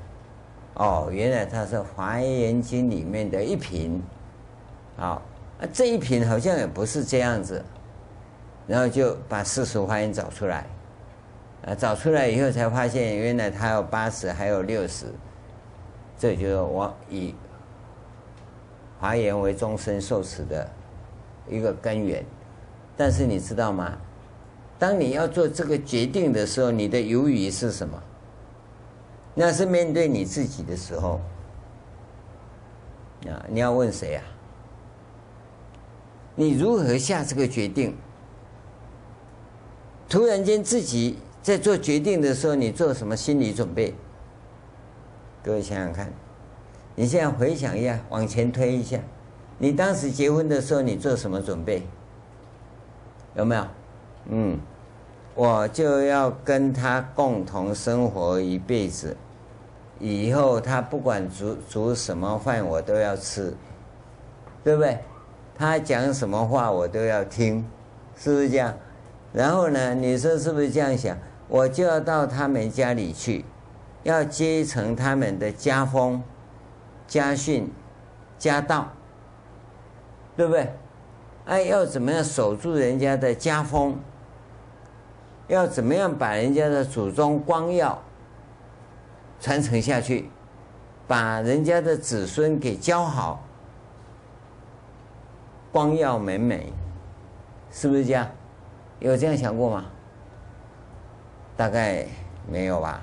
[0.73, 4.01] 哦，原来它是《华严经》里面的一品。
[4.97, 5.21] 好，
[5.61, 7.63] 啊，这一品好像也不是这样子，
[8.67, 10.65] 然后就把四十华严找出来。
[11.65, 15.07] 啊，找出来以后才发现，原来他有八十，还有六十，
[16.15, 17.33] 这就是我以
[18.99, 20.69] 华严为终身受持的
[21.49, 22.23] 一个根源。
[22.95, 23.97] 但是你知道吗？
[24.77, 27.99] 当你要做这个决定的时候，你的犹豫是什么？
[29.33, 31.19] 那是面对你自己的时候
[33.27, 33.43] 啊！
[33.49, 34.21] 你要问谁呀？
[36.35, 37.97] 你如何下这个决定？
[40.07, 41.17] 突然间自己。
[41.45, 43.93] 在做决定的时候，你做什么心理准备？
[45.43, 46.11] 各位想想看，
[46.95, 48.97] 你现在回想一下，往前推一下，
[49.59, 51.83] 你当时结婚的时候，你做什么准备？
[53.35, 53.67] 有没有？
[54.29, 54.59] 嗯，
[55.35, 59.15] 我就要跟他共同生活一辈子，
[59.99, 63.55] 以后他不管煮煮什么饭，我都要吃，
[64.63, 64.97] 对不对？
[65.55, 67.63] 他讲什么话，我都要听，
[68.17, 68.73] 是不是这样？
[69.31, 71.15] 然后呢，你说是不是这样想？
[71.47, 73.45] 我就要到他们家里去，
[74.03, 76.23] 要继承他们的家风、
[77.07, 77.71] 家训、
[78.37, 78.91] 家道，
[80.35, 80.73] 对不对？
[81.45, 83.97] 哎，要怎么样守住人家的家风？
[85.47, 88.01] 要怎么样把人家的祖宗光耀
[89.39, 90.29] 传承下去？
[91.07, 93.43] 把人家的子孙给教好，
[95.71, 96.61] 光耀门楣，
[97.69, 98.27] 是不是这样？
[98.99, 99.85] 有这样想过吗？
[101.57, 102.05] 大概
[102.51, 103.01] 没有吧，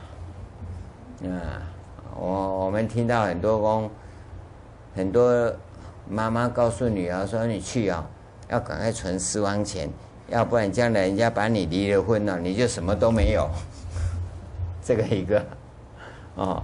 [1.25, 1.63] 啊，
[2.15, 3.91] 我我们听到很多公，
[4.95, 5.51] 很多
[6.07, 8.07] 妈妈告诉女儿说：“你去啊，
[8.49, 9.89] 要赶快存私房钱，
[10.29, 13.49] 要不然将来人家把你离了婚了，你就什么都没有。
[14.85, 15.43] 这个一个，
[16.35, 16.63] 哦，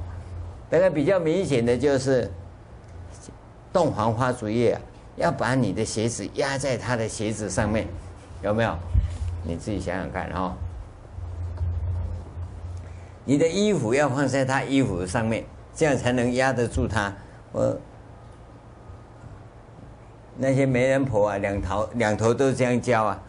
[0.68, 2.30] 大概比较明显的就是，
[3.72, 4.78] 洞房花烛夜，
[5.16, 7.86] 要把你的鞋子压在他的鞋子上面，
[8.42, 8.76] 有没有？
[9.42, 10.52] 你自己想想看哦。
[13.28, 17.14] 你的衣服要放在他衣服上面，这样才能压得住他。
[17.52, 17.78] 我
[20.38, 23.22] 那些媒人婆啊，两头两头都这样教啊。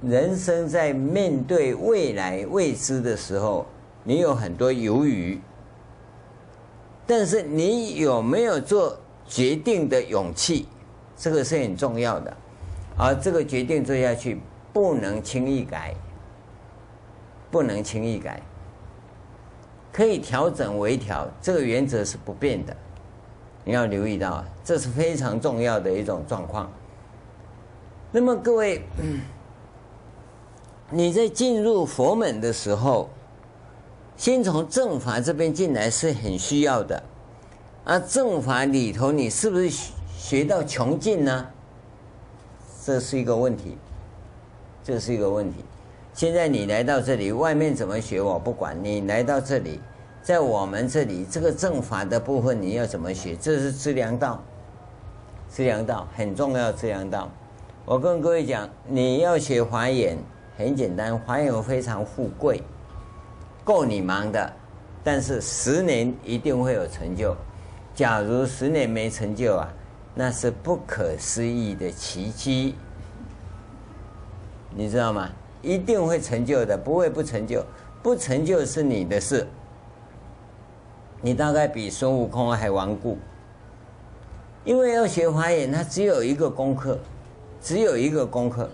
[0.00, 3.64] 人生在面对未来未知的时候，
[4.02, 5.40] 你有很多犹豫，
[7.06, 10.66] 但是你有没有做决定的勇气？
[11.16, 12.36] 这个是很重要的。
[13.02, 14.40] 而这个决定做下去，
[14.72, 15.92] 不能轻易改，
[17.50, 18.40] 不能轻易改，
[19.92, 22.76] 可以调整微调，这个原则是不变的。
[23.64, 26.70] 你要留意到，这是非常重要的一种状况。
[28.12, 28.82] 那么各位。
[30.94, 33.08] 你在进入佛门的时候，
[34.14, 37.02] 先从正法这边进来是很需要的，
[37.82, 39.70] 而正法里头你是不是
[40.14, 41.48] 学到穷尽呢？
[42.84, 43.78] 这是一个问题，
[44.82, 45.64] 这是一个问题。
[46.12, 49.80] 现在你来到这里，外面怎么学我不管，你来到这里，
[50.20, 53.36] 在我们这里这个正法的部分你要怎么学？
[53.36, 54.42] 这是资粮道，
[55.48, 57.30] 资粮道很重要，资粮道。
[57.84, 60.18] 我跟各位讲，你要学华严。
[60.54, 62.62] 很简单，华严非常富贵，
[63.64, 64.52] 够你忙的，
[65.02, 67.34] 但是十年一定会有成就。
[67.94, 69.72] 假如十年没成就啊，
[70.14, 72.74] 那是不可思议的奇迹，
[74.74, 75.30] 你知道吗？
[75.62, 77.64] 一定会成就的，不会不成就。
[78.02, 79.46] 不成就是你的事。
[81.20, 83.16] 你大概比孙悟空还顽固，
[84.64, 86.98] 因为要学华严，它只有一个功课，
[87.60, 88.68] 只有一个功课。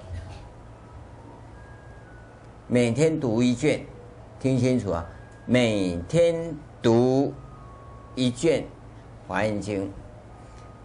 [2.67, 3.85] 每天读一卷，
[4.41, 5.07] 听清楚啊！
[5.45, 7.33] 每天读
[8.15, 8.63] 一卷
[9.27, 9.85] 《华严经》，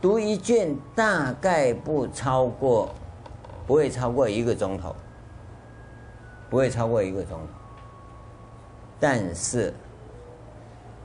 [0.04, 2.94] 读一卷大概不超过，
[3.66, 4.94] 不会超过一个钟头，
[6.50, 7.48] 不会超过一个钟头。
[9.00, 9.74] 但是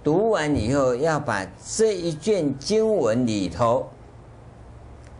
[0.03, 3.89] 读完以后，要把这一卷经文里头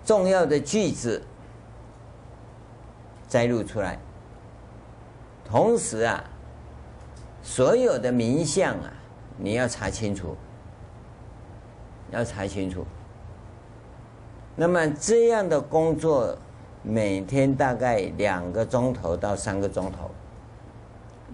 [0.05, 1.23] 重要的句子
[3.29, 3.97] 摘录出来。
[5.45, 6.25] 同时啊，
[7.45, 8.93] 所有的名相啊，
[9.37, 10.37] 你要查清楚，
[12.11, 12.85] 要查清楚。
[14.61, 16.37] 那么这样的工作，
[16.83, 20.11] 每天大概两个钟头到三个钟头，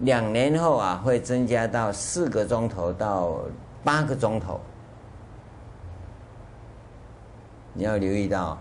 [0.01, 3.39] 两年后啊，会增加到四个钟头到
[3.83, 4.59] 八个钟头。
[7.73, 8.55] 你要留意到，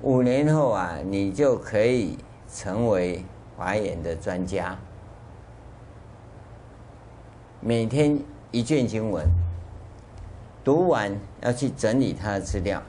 [0.00, 2.16] 五年后啊，你就可以
[2.50, 3.22] 成为。
[3.56, 4.76] 华严的专家，
[7.60, 8.18] 每天
[8.50, 9.24] 一卷经文
[10.64, 12.82] 读完，要去整理他的资料。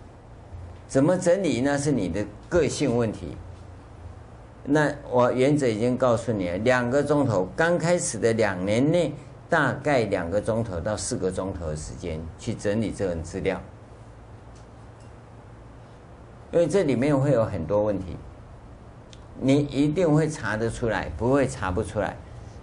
[0.88, 1.78] 怎么整理呢？
[1.78, 3.36] 是你的个性问题。
[4.66, 9.14] 那我原则已经告诉你了，两个钟头，刚开始的两年内，
[9.48, 13.62] 大概两个钟头到四个钟头的时间去整理这份资料，
[16.52, 18.18] 因为这里面会有很多问题。
[19.40, 22.16] 你一定会查得出来，不会查不出来，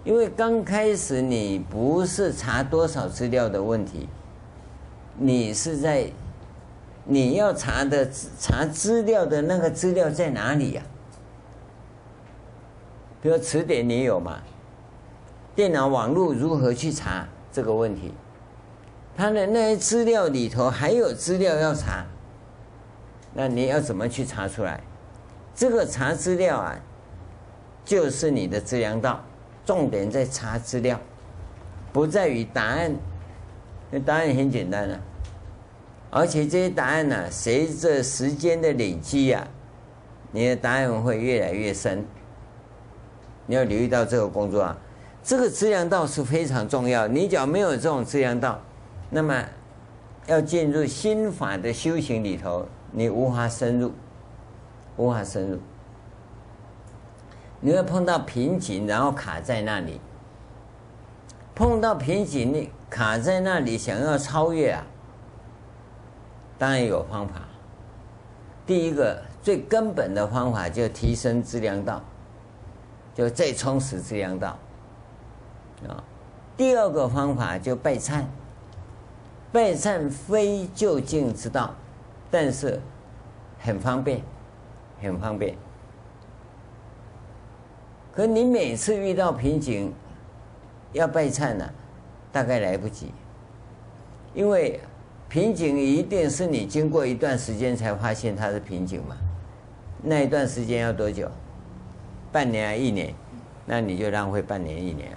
[0.03, 4.09] 因为刚开始你不是查多少资料的问题，
[5.17, 6.11] 你是在
[7.05, 10.81] 你要查的查资料的那个资料在哪里呀？
[13.21, 14.41] 比如词典你有吗？
[15.55, 18.13] 电脑网络如何去查这个问题？
[19.15, 22.05] 他的那些资料里头还有资料要查，
[23.33, 24.81] 那你要怎么去查出来？
[25.53, 26.75] 这个查资料啊，
[27.85, 29.23] 就是你的资粮道，
[29.65, 30.99] 重点在查资料，
[31.91, 32.95] 不在于答案。
[33.91, 34.99] 那答案很简单啊，
[36.15, 39.47] 而且这些答案呢、随着时间的累积啊，
[40.31, 42.05] 你的答案会越来越深。
[43.47, 44.77] 你要留意到这个工作啊，
[45.23, 47.07] 这个资粮道是非常重要。
[47.07, 48.61] 你只要没有这种资粮道，
[49.09, 49.43] 那么
[50.27, 53.91] 要进入心法的修行里头，你无法深入。
[54.95, 55.57] 无法深入，
[57.59, 59.99] 你会碰到瓶颈，然后卡在那里。
[61.55, 64.85] 碰到瓶颈，你卡在那里，想要超越啊，
[66.57, 67.41] 当然有方法。
[68.65, 72.01] 第一个最根本的方法就提升资粮道，
[73.13, 74.57] 就再充实资粮道
[75.87, 76.03] 啊。
[76.55, 78.23] 第二个方法就备忏，
[79.51, 81.73] 备忏非究竟之道，
[82.31, 82.79] 但是
[83.59, 84.21] 很方便，
[85.01, 85.55] 很方便。
[88.15, 89.91] 可你每次遇到瓶颈，
[90.93, 91.69] 要备忏呢，
[92.31, 93.11] 大概来不及，
[94.33, 94.79] 因为
[95.33, 99.17] 瓶颈一定是你经过一段时间才发现它是瓶颈嘛。
[100.03, 101.27] 那一段时间要多久？
[102.31, 103.11] 半年啊，一年？
[103.65, 105.09] 那你就浪费半年一年。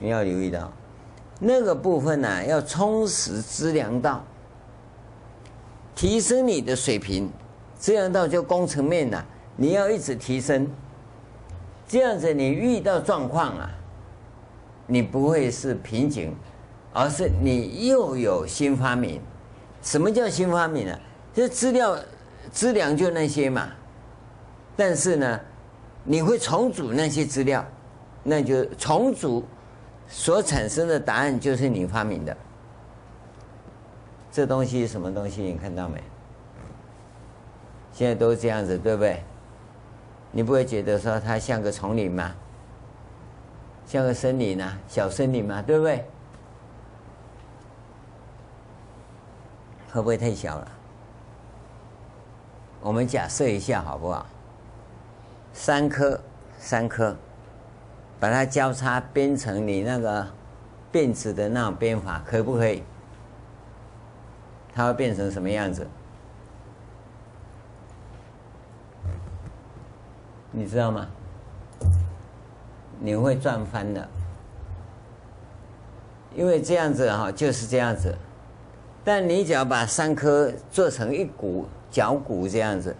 [0.00, 0.72] 你要留意到，
[1.38, 4.24] 那个部分呢、啊，要充实资粮道，
[5.94, 7.30] 提升你的水平。
[7.78, 9.26] 资粮道就工程面呐、啊。
[9.54, 10.68] 你要一直提升，
[11.86, 13.70] 这样子你遇到状况啊，
[14.88, 16.34] 你不会是瓶颈，
[16.96, 19.20] 而是你又有新发明。
[19.82, 20.98] 什么叫新发明呢、
[21.34, 21.94] 这资料
[22.50, 23.68] 资粮就那些嘛，
[24.74, 25.40] 但是呢，
[26.04, 27.62] 你会重组那些资料，
[28.22, 29.44] 那就重组
[30.08, 32.34] 所产生的答案就是你发明的。
[34.32, 35.42] 这东西什么东西？
[35.42, 36.02] 你看到没？
[37.92, 39.22] 现在都这样子，对不对？
[40.32, 42.34] 你不会觉得说它像个丛林吗？
[43.86, 46.04] 像个森林啊，小森林嘛，对不对？
[49.96, 50.68] 会不会太小了？
[52.82, 54.26] 我们假设一下好不好？
[55.54, 56.20] 三颗，
[56.58, 57.16] 三颗，
[58.20, 60.26] 把它交叉编成你那个
[60.92, 62.82] 辫子的那种编法，可不可以？
[64.74, 65.88] 它会变成什么样子？
[70.50, 71.06] 你知道吗？
[73.00, 74.06] 你会转翻的，
[76.34, 78.14] 因为这样子哈，就是这样子。
[79.06, 82.96] 但你只要把三颗做成一股绞股这样子，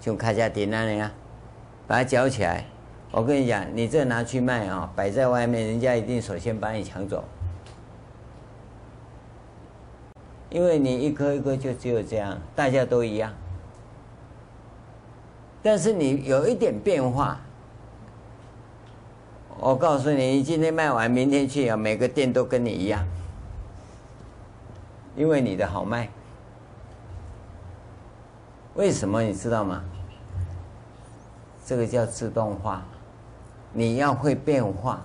[0.00, 1.08] 就卡加迪那样，
[1.86, 2.64] 把它绞起来。
[3.12, 7.22] 我跟你讲，你这拿去卖啊，摆在外面，人家一定首先把你抢走，
[10.50, 13.32] 因为你一颗一颗就只有这样，大家都一样。
[15.62, 17.40] 但是你有一点变化，
[19.60, 23.06] 我告诉你，你今天卖完，明天去啊，每个店都跟你一样，
[25.16, 26.08] 因为你的好卖。
[28.74, 29.82] 为什么你知道吗？
[31.66, 32.82] 这个叫自动化，
[33.72, 35.00] 你要会变化。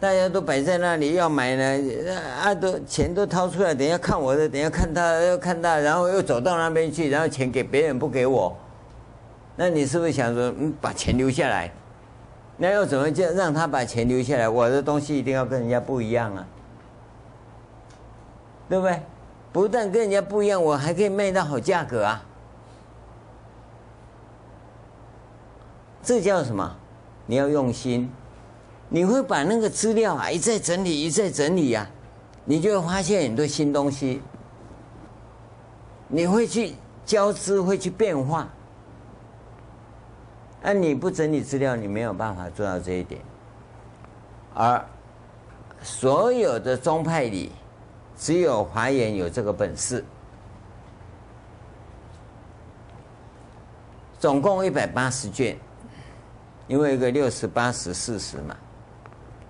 [0.00, 8.56] 大家都摆在那里要买呢，啊，都钱都掏出来，等下看我的，等下看他，要看他，然后又走到那边去，然后钱给别人不给我。
[9.56, 11.72] 那你是不是想说，嗯，把钱留下来？
[12.56, 14.48] 那要怎么叫让他把钱留下来？
[14.48, 16.46] 我的东西一定要跟人家不一样啊，
[18.68, 19.02] 对不对？
[19.52, 22.24] 不但跟人家不一样，我还可以卖到好价格啊。
[26.02, 26.76] 这叫什么？
[27.26, 28.10] 你要用心，
[28.88, 31.88] 你会把那个资料啊一再整理，一再整理呀，
[32.44, 34.20] 你就会发现很多新东西。
[36.08, 36.74] 你会去
[37.06, 38.48] 交织，会去变化。
[40.62, 43.20] 那你不整理资料，你没有办法做到这一点。
[44.52, 44.84] 而
[45.82, 47.50] 所有的宗派里，
[48.16, 50.04] 只有华严有这个本事。
[54.18, 55.56] 总共一百八十卷，
[56.66, 58.56] 因为一个六十、八十、四十嘛，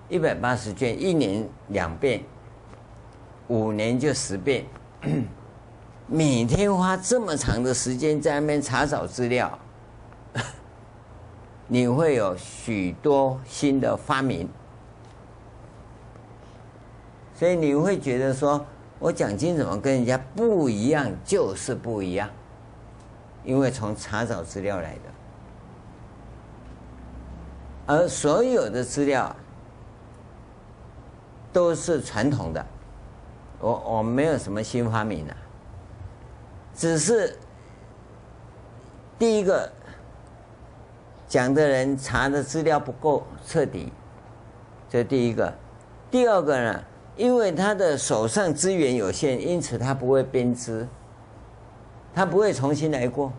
[0.09, 2.25] 一百八十卷，一年两遍，
[3.47, 4.65] 五年就十遍，
[6.09, 9.57] 每天花这么长的时间在那边查找资料。
[11.69, 14.49] 你会有许多新的发明，
[17.35, 18.65] 所以你会觉得说，
[18.99, 21.11] 我讲经怎么跟人家不一样？
[21.25, 22.31] 就是不一样，
[23.45, 25.01] 因为从查找资料来的，
[27.87, 29.35] 而所有的资料
[31.53, 32.65] 都是传统的，
[33.61, 35.37] 我我没有什么新发明的，
[36.75, 37.37] 只是
[39.19, 39.71] 第一个。
[41.27, 43.91] 讲的人查的资料不够彻底，
[44.89, 45.53] 这第一个。
[46.09, 46.85] 第二个呢，
[47.17, 50.87] 因为他的手上资源有限，因此他不会编织，
[52.15, 53.33] 他不会重新来过。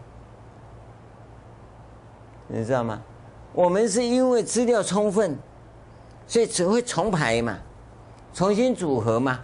[2.47, 3.01] 你知道吗？
[3.53, 5.37] 我们是因为资料充分，
[6.27, 7.57] 所以只会重排嘛，
[8.33, 9.39] 重新组合嘛，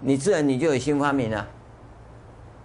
[0.00, 1.46] 你自然你就有新发明了。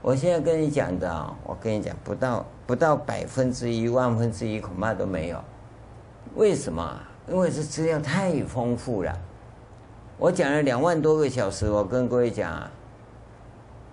[0.02, 2.46] 我现在跟你讲的啊，我跟你讲不到。
[2.68, 5.42] 不到百分之一、万分之一，恐怕都没有。
[6.36, 7.00] 为什么？
[7.30, 9.20] 因为这资料太丰富了。
[10.20, 12.72] 我讲了两万多个小时，我跟各位讲啊，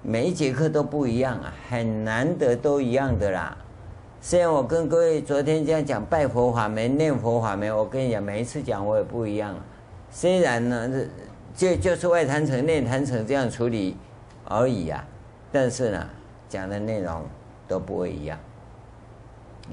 [0.01, 3.55] 每一节课都不一样啊，很难得都一样的啦。
[4.23, 9.55] 虽然我跟各位昨天这样讲拜佛法门、念佛法门，我跟你讲，每一次讲我也不一样。
[10.11, 10.91] 虽然呢，
[11.55, 13.95] 这就就是外坛城、内坛城这样处理
[14.47, 15.05] 而已啊。
[15.53, 16.09] 但是呢，
[16.49, 17.21] 讲的内容
[17.69, 18.39] 都不会一样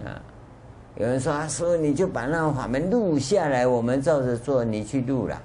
[0.03, 0.19] 啊。
[0.97, 5.41] 有人说啊：“师傅，你就把那个法门录下来，我们照着做，你去录了，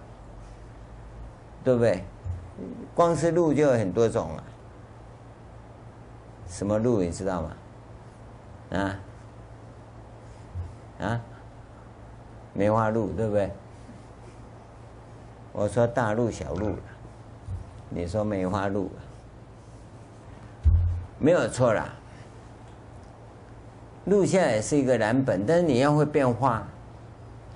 [1.67, 2.01] 对不对？
[2.95, 4.45] 光是录就有很多种了。
[6.47, 7.51] 什么录你知道吗？
[8.71, 9.01] 啊
[11.01, 11.21] 啊，
[12.53, 13.51] 梅花鹿，对不对？
[15.53, 16.77] 我说大鹿、小鹿，
[17.89, 18.89] 你说梅花鹿，
[21.19, 21.89] 没有错啦。”
[24.07, 26.63] 录下也是一个蓝本，但是你要会变化，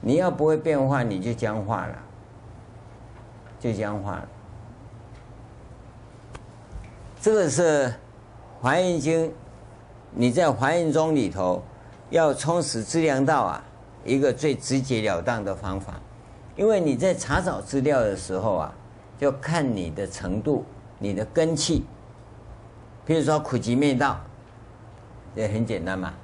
[0.01, 1.95] 你要不会变化，你就僵化了，
[3.61, 4.29] 就僵化了。
[7.21, 7.87] 这个是
[8.61, 9.29] 《华严经》，
[10.11, 11.63] 你在《华严经》里头
[12.09, 13.63] 要充实资粮道啊，
[14.05, 16.01] 一个最直截了当的方法，
[16.57, 18.75] 因为你在查找资料的时候啊，
[19.19, 20.65] 就看你的程度、
[20.99, 21.85] 你的根器。
[23.05, 24.19] 比如说苦集灭道，
[25.35, 26.15] 也很简单嘛。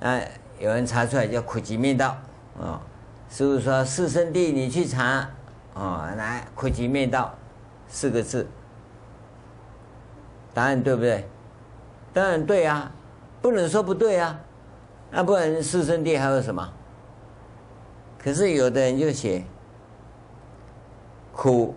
[0.00, 0.20] 啊，
[0.58, 2.16] 有人查出来叫苦集灭道，
[2.60, 2.80] 啊，
[3.30, 5.28] 师父说四圣谛你去查，
[5.78, 7.32] 啊，来苦集灭道
[7.86, 8.46] 四个字，
[10.52, 11.28] 答案对不对？
[12.12, 12.90] 当然对啊，
[13.40, 14.40] 不能说不对啊，
[15.10, 16.68] 那不然四圣地还有什么？
[18.18, 19.44] 可是有的人就写
[21.32, 21.74] 苦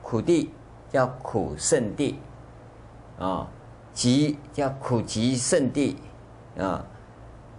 [0.00, 0.52] 苦地
[0.88, 2.20] 叫苦圣地，
[3.18, 3.48] 啊，
[3.92, 5.96] 集叫苦集圣地。
[6.58, 6.84] 啊，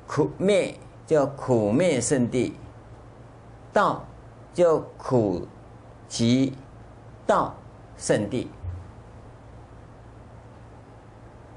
[0.06, 0.78] 苦灭
[1.08, 2.56] 叫苦灭圣地，
[3.74, 4.06] 道
[4.54, 5.48] 就苦
[6.08, 6.54] 集
[7.26, 7.56] 道
[7.98, 8.50] 圣地。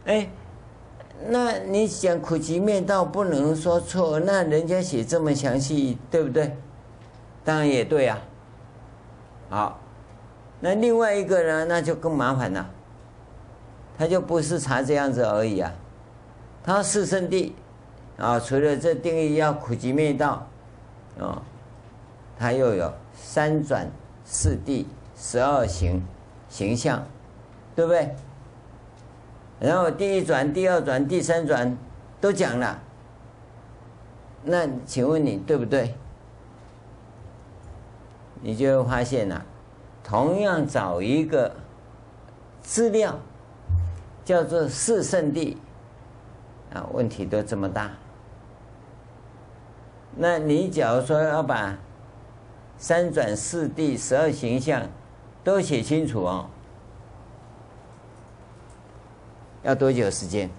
[0.06, 0.30] 哎，
[1.28, 6.56] 那你讲苦集灭道不能说错，那人家写这么详细，对不对？
[7.44, 8.18] 当然也对啊。
[9.50, 9.78] 好，
[10.60, 12.68] 那另外一个呢，那就更麻烦了，
[13.98, 15.72] 他就不是查这样子而已啊。
[16.62, 17.54] 他四圣地，
[18.16, 20.46] 啊，除了这定义要苦集灭道，
[21.18, 21.42] 啊，
[22.38, 23.90] 他又有三转
[24.24, 26.02] 四地十二行
[26.48, 27.04] 形象，
[27.74, 28.14] 对不对？
[29.58, 31.76] 然后第一转、第二转、第三转
[32.20, 32.78] 都讲了，
[34.44, 35.94] 那请问你对不对？
[38.42, 39.42] 你就会发现呐，
[40.04, 41.56] 同样找一个
[42.60, 43.18] 资料，
[44.24, 45.56] 叫做四圣地。
[46.74, 47.92] 啊，问题都这么大，
[50.16, 51.78] 那你假如说要把
[52.78, 54.86] 三转四谛十二形象
[55.42, 56.46] 都写清楚哦，
[59.62, 60.50] 要多久时间？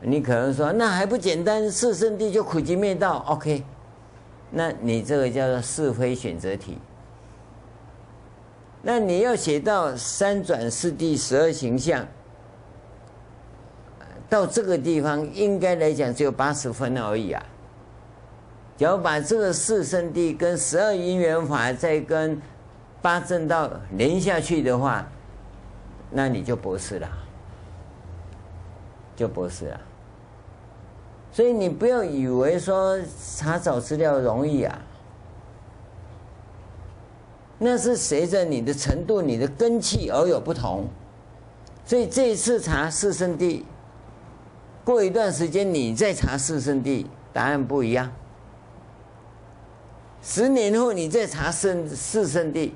[0.00, 3.64] 你可能说那还不简单，四圣谛就苦集灭道，OK？
[4.50, 6.78] 那你这个叫做是非选择题。
[8.82, 12.06] 那你要写到三转四谛十二形象。
[14.28, 17.42] 到这个地方，应该来讲只有八十分而已啊。
[18.76, 22.40] 只要把这个四圣谛跟十二因缘法再跟
[23.00, 25.06] 八正道连下去的话，
[26.10, 27.08] 那你就不是了，
[29.14, 29.80] 就不是了。
[31.30, 32.98] 所以你不要以为说
[33.36, 34.78] 查找资料容易啊，
[37.58, 40.86] 那是随着你的程度、你的根器而有不同。
[41.84, 43.62] 所以这一次查四圣谛。
[44.84, 48.10] 过一段时间，你再查四圣谛，答案不一样。
[50.26, 52.70] 十年后，你再查圣四圣谛，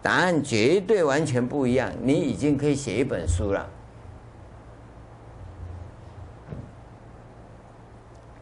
[0.00, 1.92] 答案绝对完全不一样。
[2.00, 3.68] 你已经可以写一本书了。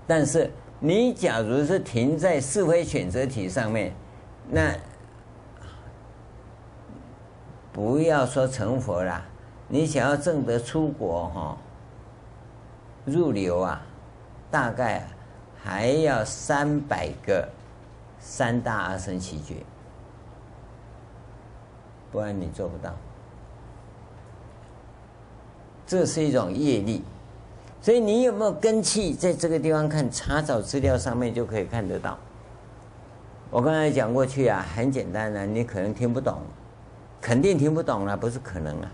[0.06, 0.48] 但是，
[0.78, 3.92] 你假如是停在是非选择题上面，
[4.48, 4.72] 那
[7.72, 9.24] 不要说成佛了，
[9.66, 11.58] 你想要证得出国，哈。
[13.04, 13.84] 入流啊，
[14.52, 15.04] 大概
[15.60, 17.48] 还要三百个
[18.24, 19.56] 三大阿僧只劫，
[22.12, 22.94] 不然你做不到。
[25.84, 27.02] 这是一种业力，
[27.82, 32.16] 所以你有没有根器，在这个地方看查找资料上面就可以看得到。
[33.50, 36.40] 我刚才讲过去啊，很简单的，你可能听不懂，
[37.20, 38.90] 肯定听不懂了，不是可能啊。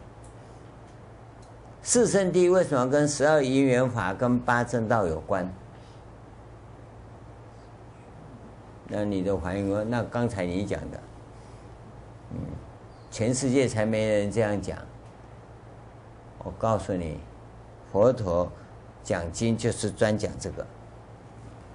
[1.83, 5.49] 四圣谛为什么跟十二因缘法跟八正道有关？
[8.89, 11.01] 那你的反应说，那刚才你讲的，
[12.33, 12.39] 嗯，
[13.11, 14.79] 全世界才没人这样讲。
[16.39, 17.19] 我告诉你，
[17.93, 18.51] 佛陀
[19.05, 20.67] 讲经就是专讲这个。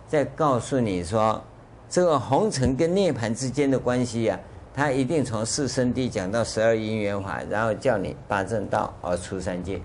[0.07, 1.41] 再告诉你说，
[1.89, 9.79] 这个红尘跟涅槃之间的关系呀、啊，他一定从四圣谛讲到十二因缘法，然后叫你八正道而出三界。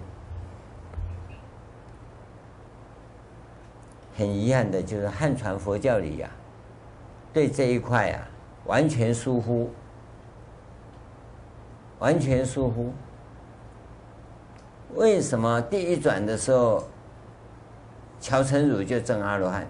[4.16, 6.37] 很遗憾的就是汉传佛教里呀、啊，
[7.32, 8.28] 对这一块啊
[8.66, 9.70] 完全疏忽，
[11.98, 12.92] 完全疏忽。
[14.94, 16.88] 为什么第一转的时候，
[18.20, 19.66] 乔成儒就证阿罗汉？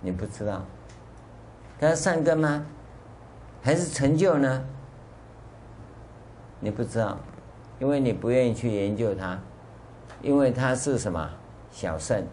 [0.00, 0.62] 你不知道，
[1.80, 2.64] 他是善根吗？
[3.62, 4.64] 还是成就呢？
[6.60, 7.18] 你不知道，
[7.80, 9.38] 因为你不愿意去研究它，
[10.22, 11.28] 因为它是什么
[11.70, 12.24] 小圣，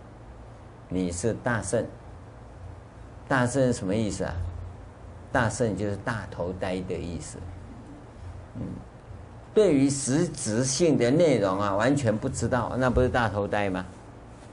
[0.89, 1.86] 你是大圣。
[3.28, 4.34] 大圣什么意思啊？
[5.32, 7.38] 大圣就是大头呆的意思。
[8.55, 8.61] 嗯，
[9.53, 13.86] 对于实质性的内容啊，完全不知道，那不是大头呆吗？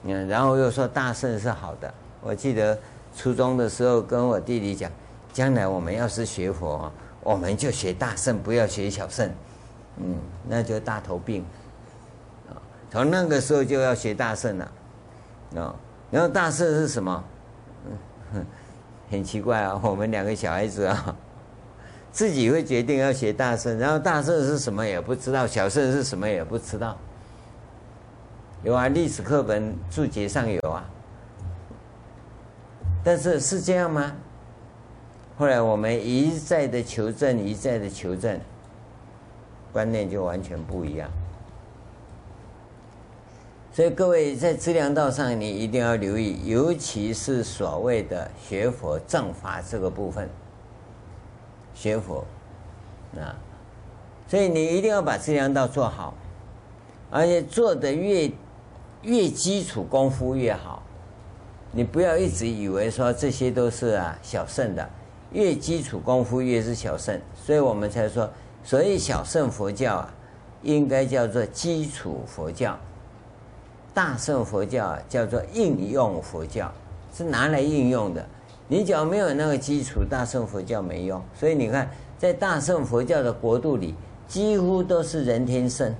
[0.04, 2.78] 嗯，然后又说大圣是好的，我记得。
[3.16, 4.88] 初中的时候，跟我弟弟讲，
[5.32, 6.90] 将来我们要是学佛，
[7.24, 9.28] 我们就学大圣，不要学小圣。
[9.96, 10.14] 嗯，
[10.48, 11.44] 那就大头病。
[12.88, 14.64] 从那个时候就要学大圣了。
[15.56, 15.74] 啊，
[16.08, 17.24] 然后大圣是什么？
[18.32, 18.46] 嗯，
[19.10, 21.16] 很奇怪啊，我们两个小孩子啊，
[22.12, 26.96] 自己会决定要学大圣，然后大圣是什么也不知道，小圣是什么也不知道。
[28.62, 30.84] 有啊，历史课本注解上有啊。
[33.02, 34.12] 但是是这样吗？
[35.38, 38.38] 后来我们一再的求证，一再的求证，
[39.72, 41.10] 观念就完全不一样。
[43.80, 50.28] 所以各位在资粮道上，你一定要留意，尤其是所谓的学佛正法这个部分，
[51.72, 52.22] 学佛
[53.16, 53.32] 啊，
[54.28, 56.12] 所以你一定要把资粮道做好，
[57.10, 58.30] 而且做得越
[59.00, 60.82] 越基础功夫越好。
[61.72, 64.86] 你不要一直以为说这些都是啊小圣的，
[65.32, 68.30] 越基础功夫越是小圣，所以我们才说，
[68.62, 70.14] 所以小圣佛教啊，
[70.64, 72.74] 应该叫做基础佛教；
[73.92, 76.72] 大圣佛教，叫做应用佛教，
[77.14, 78.24] 是拿来应用的。
[78.68, 81.22] 你只要没有那个基础，大圣佛教没用。
[81.34, 83.94] 所以你看，在大圣佛教的国度里，
[84.28, 85.94] 几乎都是人天圣，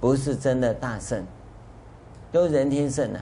[0.00, 1.24] 不是真的大圣，
[2.30, 3.20] 都人天圣啊。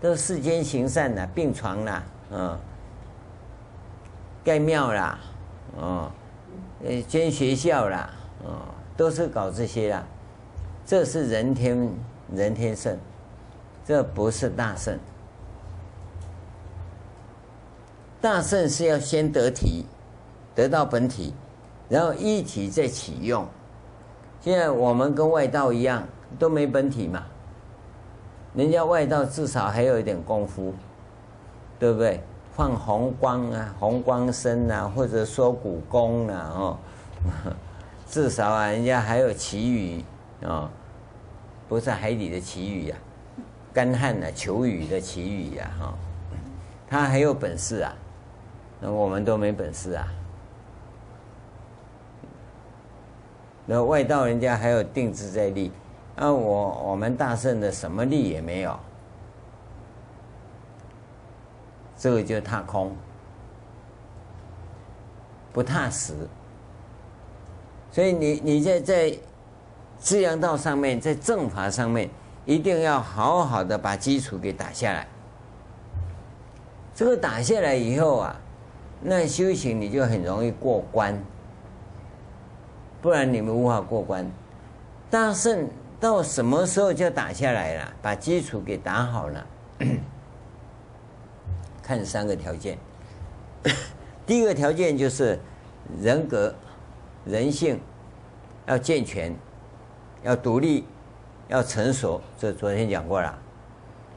[0.00, 2.02] 都世间行善了，病床了，
[2.32, 2.58] 嗯，
[4.42, 5.16] 盖庙啦，
[5.76, 6.10] 哦，
[6.84, 8.10] 呃，建学校啦，
[8.42, 8.50] 哦，
[8.96, 10.04] 都是搞这些啦。
[10.84, 11.88] 这是人天
[12.34, 12.98] 人天圣，
[13.84, 14.98] 这不是大圣。
[18.20, 19.84] 大圣是要先得体，
[20.54, 21.34] 得到本体，
[21.88, 23.46] 然后一体再启用。
[24.40, 26.06] 现在我们跟外道一样，
[26.38, 27.24] 都没本体嘛。
[28.54, 30.74] 人家外道至少还有一点功夫，
[31.78, 32.20] 对不对？
[32.54, 36.78] 放红光啊，红光身啊，或者说古功啊，哦，
[38.06, 40.04] 至少啊，人家还有祈雨
[40.46, 40.70] 啊，
[41.66, 42.96] 不是海底的奇遇呀，
[43.72, 45.94] 干旱的求雨的祈雨呀，哈，
[46.88, 47.94] 他还有本事啊，
[48.80, 50.06] 那我们都没本事啊。
[53.64, 55.72] 那外道人家还有定自在力。
[56.14, 58.78] 啊，我我们大圣的什么力也没有，
[61.96, 62.94] 这个就踏空，
[65.54, 66.12] 不踏实。
[67.90, 69.18] 所以你你在在
[69.98, 72.10] 资阳道上面，在正法上面，
[72.44, 75.06] 一定要好好的把基础给打下来。
[76.94, 78.36] 这个打下来以后啊，
[79.00, 81.18] 那修行你就很容易过关，
[83.00, 84.30] 不然你们无法过关。
[85.10, 85.68] 大圣。
[86.02, 87.92] 到什么时候就打下来了？
[88.02, 89.46] 把基础给打好了，
[91.80, 92.76] 看三个条件。
[94.26, 95.38] 第一个条件就是
[96.00, 96.52] 人格、
[97.24, 97.78] 人性
[98.66, 99.32] 要健全，
[100.24, 100.84] 要独立，
[101.52, 102.20] 要成熟。
[102.38, 103.38] 这昨天讲过了，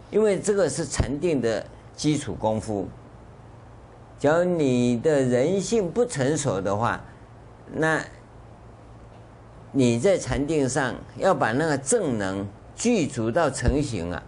[0.09, 1.63] 因为这个是禅定的
[1.95, 2.87] 基础功夫。
[4.17, 6.99] 假如你的人性不成熟的话，
[7.71, 8.01] 那。
[9.77, 14.23] 你在禅定上要把那个正能具足到成型啊，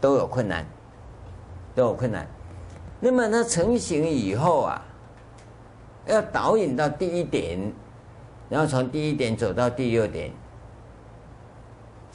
[0.00, 0.64] 都有困难，
[1.74, 2.24] 都有困难。
[3.00, 4.80] 那么它成型以后啊，
[6.06, 7.58] 要导引到第一点，
[8.48, 10.30] 然后从第一点走到第六点，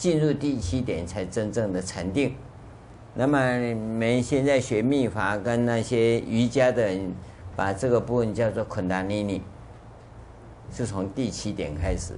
[0.02, 2.34] 进入第七点才真正的禅定。
[3.14, 7.14] 那么你们现在学密法跟那些瑜伽的人，
[7.56, 9.44] 把这个部分叫做昆达尼尼。
[10.72, 12.14] 是从第七点开始，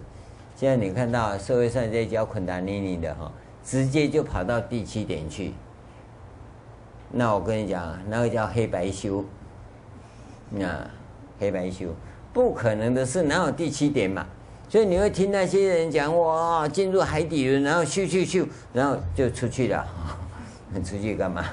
[0.56, 3.30] 现在你看到社会上在教昆达尼尼的哈，
[3.66, 5.52] 直接就跑到第七点去。
[7.12, 9.26] 那我跟你讲，那个叫黑白修，
[10.62, 10.90] 啊，
[11.38, 11.88] 黑白修，
[12.32, 14.26] 不可能的事，哪有第七点嘛？
[14.74, 18.43] 所以你会听那些人讲哇，进入海底轮，然后咻咻咻，
[18.74, 19.86] 然后就出去了。
[20.74, 21.45] 你 出去干嘛？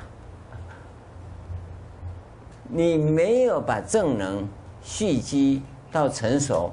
[2.66, 4.48] 你没有把正能
[4.80, 5.62] 蓄积
[5.92, 6.72] 到成熟，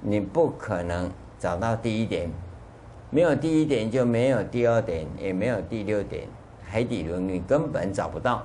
[0.00, 2.30] 你不可能找到第一点。
[3.10, 6.26] 没有第一点，就没有第二点，也没有第六点。
[6.64, 8.42] 海底轮你根本找不到，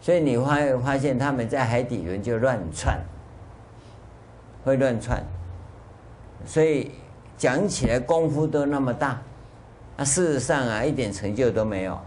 [0.00, 2.98] 所以你会发现他们在海底轮就乱窜，
[4.64, 5.22] 会乱窜。
[6.46, 6.92] 所以
[7.36, 9.20] 讲起来功夫都那么大，
[9.96, 11.98] 啊，事实上啊一点成就都没有。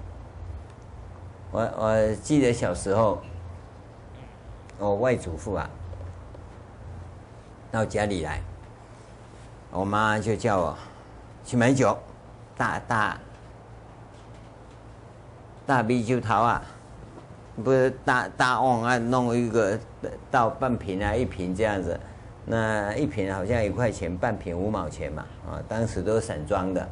[1.51, 3.21] 我我记得小时候，
[4.77, 5.69] 我外祖父啊
[7.69, 8.41] 到家里来，
[9.71, 10.77] 我妈就叫我
[11.43, 11.97] 去买酒，
[12.57, 13.19] 大大
[15.65, 16.61] 大啤酒头啊，
[17.63, 19.77] 不是大大瓮啊，弄一个
[20.31, 21.99] 倒半瓶啊，一瓶这样子。
[22.51, 26.89] 那一瓶好像一块钱，半瓶五毛钱嘛，啊，当时都是散装的，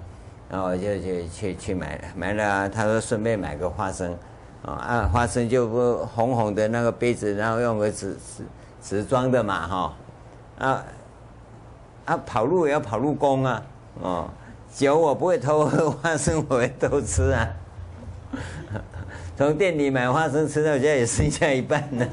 [0.52, 4.16] 然后我就去去去买，买了，他说顺便买个花生，
[4.64, 8.44] 啊，花生就不红红的那个杯子，然后用个纸纸
[8.84, 9.94] 纸装的嘛，哈，
[10.60, 10.86] 啊
[12.06, 13.64] 啊跑路也要跑路工啊，
[14.00, 14.30] 哦，
[14.72, 17.50] 酒我不会偷喝， 花生我会偷吃啊，
[19.36, 22.06] 从店里买花生吃到家也剩下一半呢。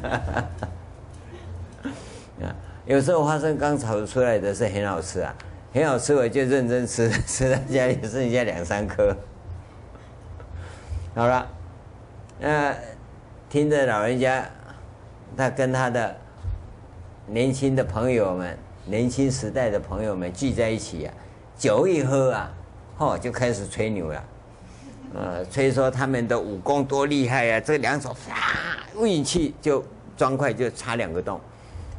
[2.86, 5.34] 有时候花生刚炒出来的是很好吃啊，
[5.72, 9.16] 很好吃，我就认真吃， 吃到家里剩下两三颗。
[11.14, 11.46] 好了，
[12.38, 12.74] 那
[13.48, 14.44] 听着老人家，
[15.34, 16.14] 他跟他的
[17.26, 21.14] 年轻的朋友们，年轻时代的朋友们聚在一起啊，
[21.56, 22.52] 酒一喝啊，
[22.98, 24.24] 哦，就开始吹牛了，
[25.14, 29.82] 呃，吹说他们的武功多厉害啊，这两手啪，运气就
[30.18, 31.40] 砖块就插两个洞。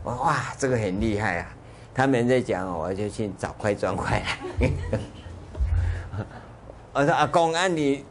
[0.05, 1.47] 哇，这个很厉害啊！
[1.93, 4.69] 他们在讲，我就去找块砖块来。
[6.93, 8.05] 我说阿公，按你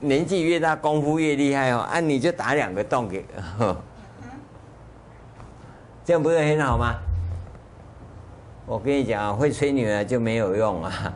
[0.00, 3.24] 年纪越大，功夫越厉害哦，按你就打两个洞给，
[6.04, 6.94] 这样不是很好吗？
[8.66, 11.14] 我跟你讲，会吹牛啊就没有用啊。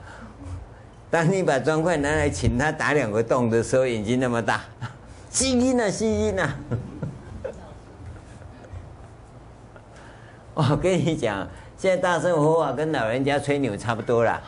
[1.10, 4.62] 当你把砖块拿来请他打两个洞的时候，眼睛那么大，
[5.30, 6.56] 吸音啊，吸音啊。
[10.56, 11.46] 我跟你讲，
[11.76, 14.40] 现在大乘佛啊跟老人家吹牛差不多啦。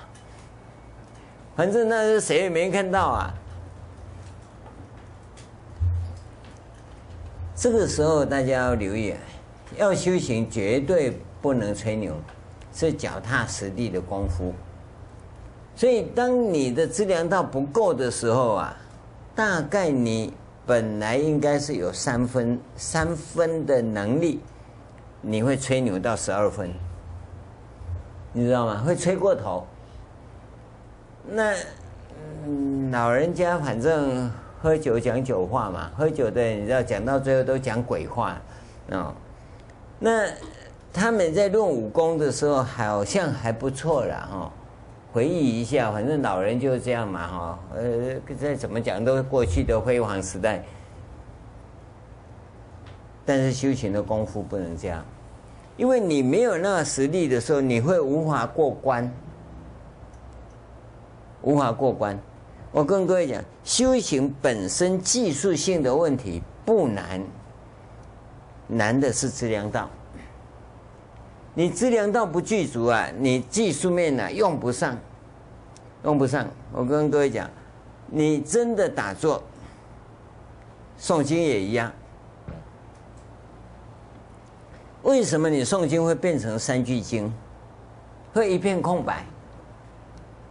[1.57, 3.35] 反正那是谁也没看到啊。
[7.57, 9.15] 这个时候大家要留意，
[9.77, 12.15] 要修行绝对不能吹牛，
[12.73, 14.55] 是脚踏实地的功夫。
[15.75, 18.77] 所以，当你的资粮道不够的时候啊，
[19.35, 20.33] 大概你
[20.65, 24.41] 本来应该是有三分三分的能力。
[25.29, 26.72] 你会吹牛到十二分，
[28.33, 28.81] 你知道吗？
[28.87, 29.66] 会吹过头。
[31.29, 31.53] 那，
[32.93, 34.31] 老人家反正
[34.62, 38.41] 喝酒讲酒话嘛，喝酒的你知道，讲到最后都讲鬼话，
[38.93, 39.12] 哦。
[39.99, 40.29] 那
[40.93, 44.53] 他们在论武功的时候，好像还不错了哈。
[45.12, 47.59] 回忆一下，反正老人就是这样嘛哈。
[47.74, 50.62] 呃，再怎么讲都是过去的辉煌时代。
[53.24, 55.05] 但是修行的功夫不能这样。
[55.77, 59.12] 因为你没有那个实力的时候，你会无法过关，
[61.43, 62.18] 无法过关。
[62.72, 67.22] 我跟各位讲，修行本身技术性的问题不难，
[68.66, 69.89] 难的是资粮道。
[71.55, 74.97] 你资粮道不具足啊，你技术面呢、用不上，
[76.05, 76.47] 用不上。
[76.72, 77.49] 我跟各位讲，
[78.09, 79.43] 你真的打坐、
[81.01, 81.91] 诵经也一样。
[85.07, 87.33] 为什么你诵经会变成三句经，
[88.35, 89.25] 会一片空白，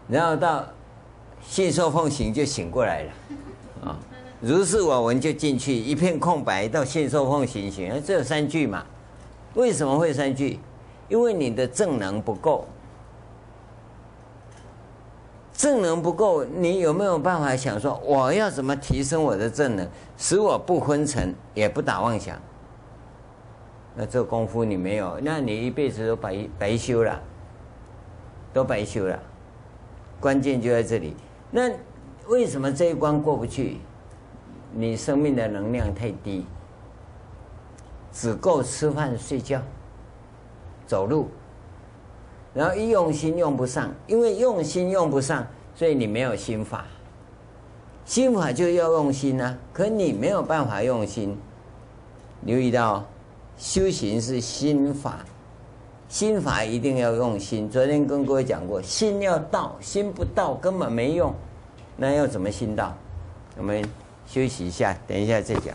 [0.08, 0.66] 然后到
[1.46, 3.12] 信受奉行就醒过来了，
[3.90, 4.00] 啊，
[4.40, 8.86] 如是我闻就进去，一片空白到信受奉行行，这有三句嘛？
[9.56, 10.58] 为什么会三句？
[11.10, 12.66] 因为你的正能不够，
[15.52, 19.86] 正能不够，你有没有办法想说我要怎么提升我的正能，
[20.18, 22.40] 使我不昏沉，也不打妄想？
[23.98, 27.18] 那这功夫你没有，那你一辈子都白白修了，
[28.52, 29.18] 都白修了。
[30.20, 31.16] 关键就在这里。
[31.50, 31.72] 那
[32.28, 33.78] 为什么这一关过不去？
[34.74, 36.46] 你生命的能量太低，
[38.12, 39.62] 只够吃饭、睡觉、
[40.86, 41.30] 走路，
[42.54, 46.84] 然后一用心用不上，因为用心用不上，所以你没有心法。
[48.04, 51.38] 心法就要用心啊，可你没有办法用心。
[52.42, 53.06] 留意到。
[53.58, 55.26] 修行是心法，
[56.10, 57.70] 心法一定要用心。
[57.70, 61.34] 昨天跟各位讲过，心要到，心不到根本没用。
[61.98, 62.96] 那要怎么心到？
[63.58, 63.82] 我们
[64.28, 65.74] 休息一下，等一下再讲。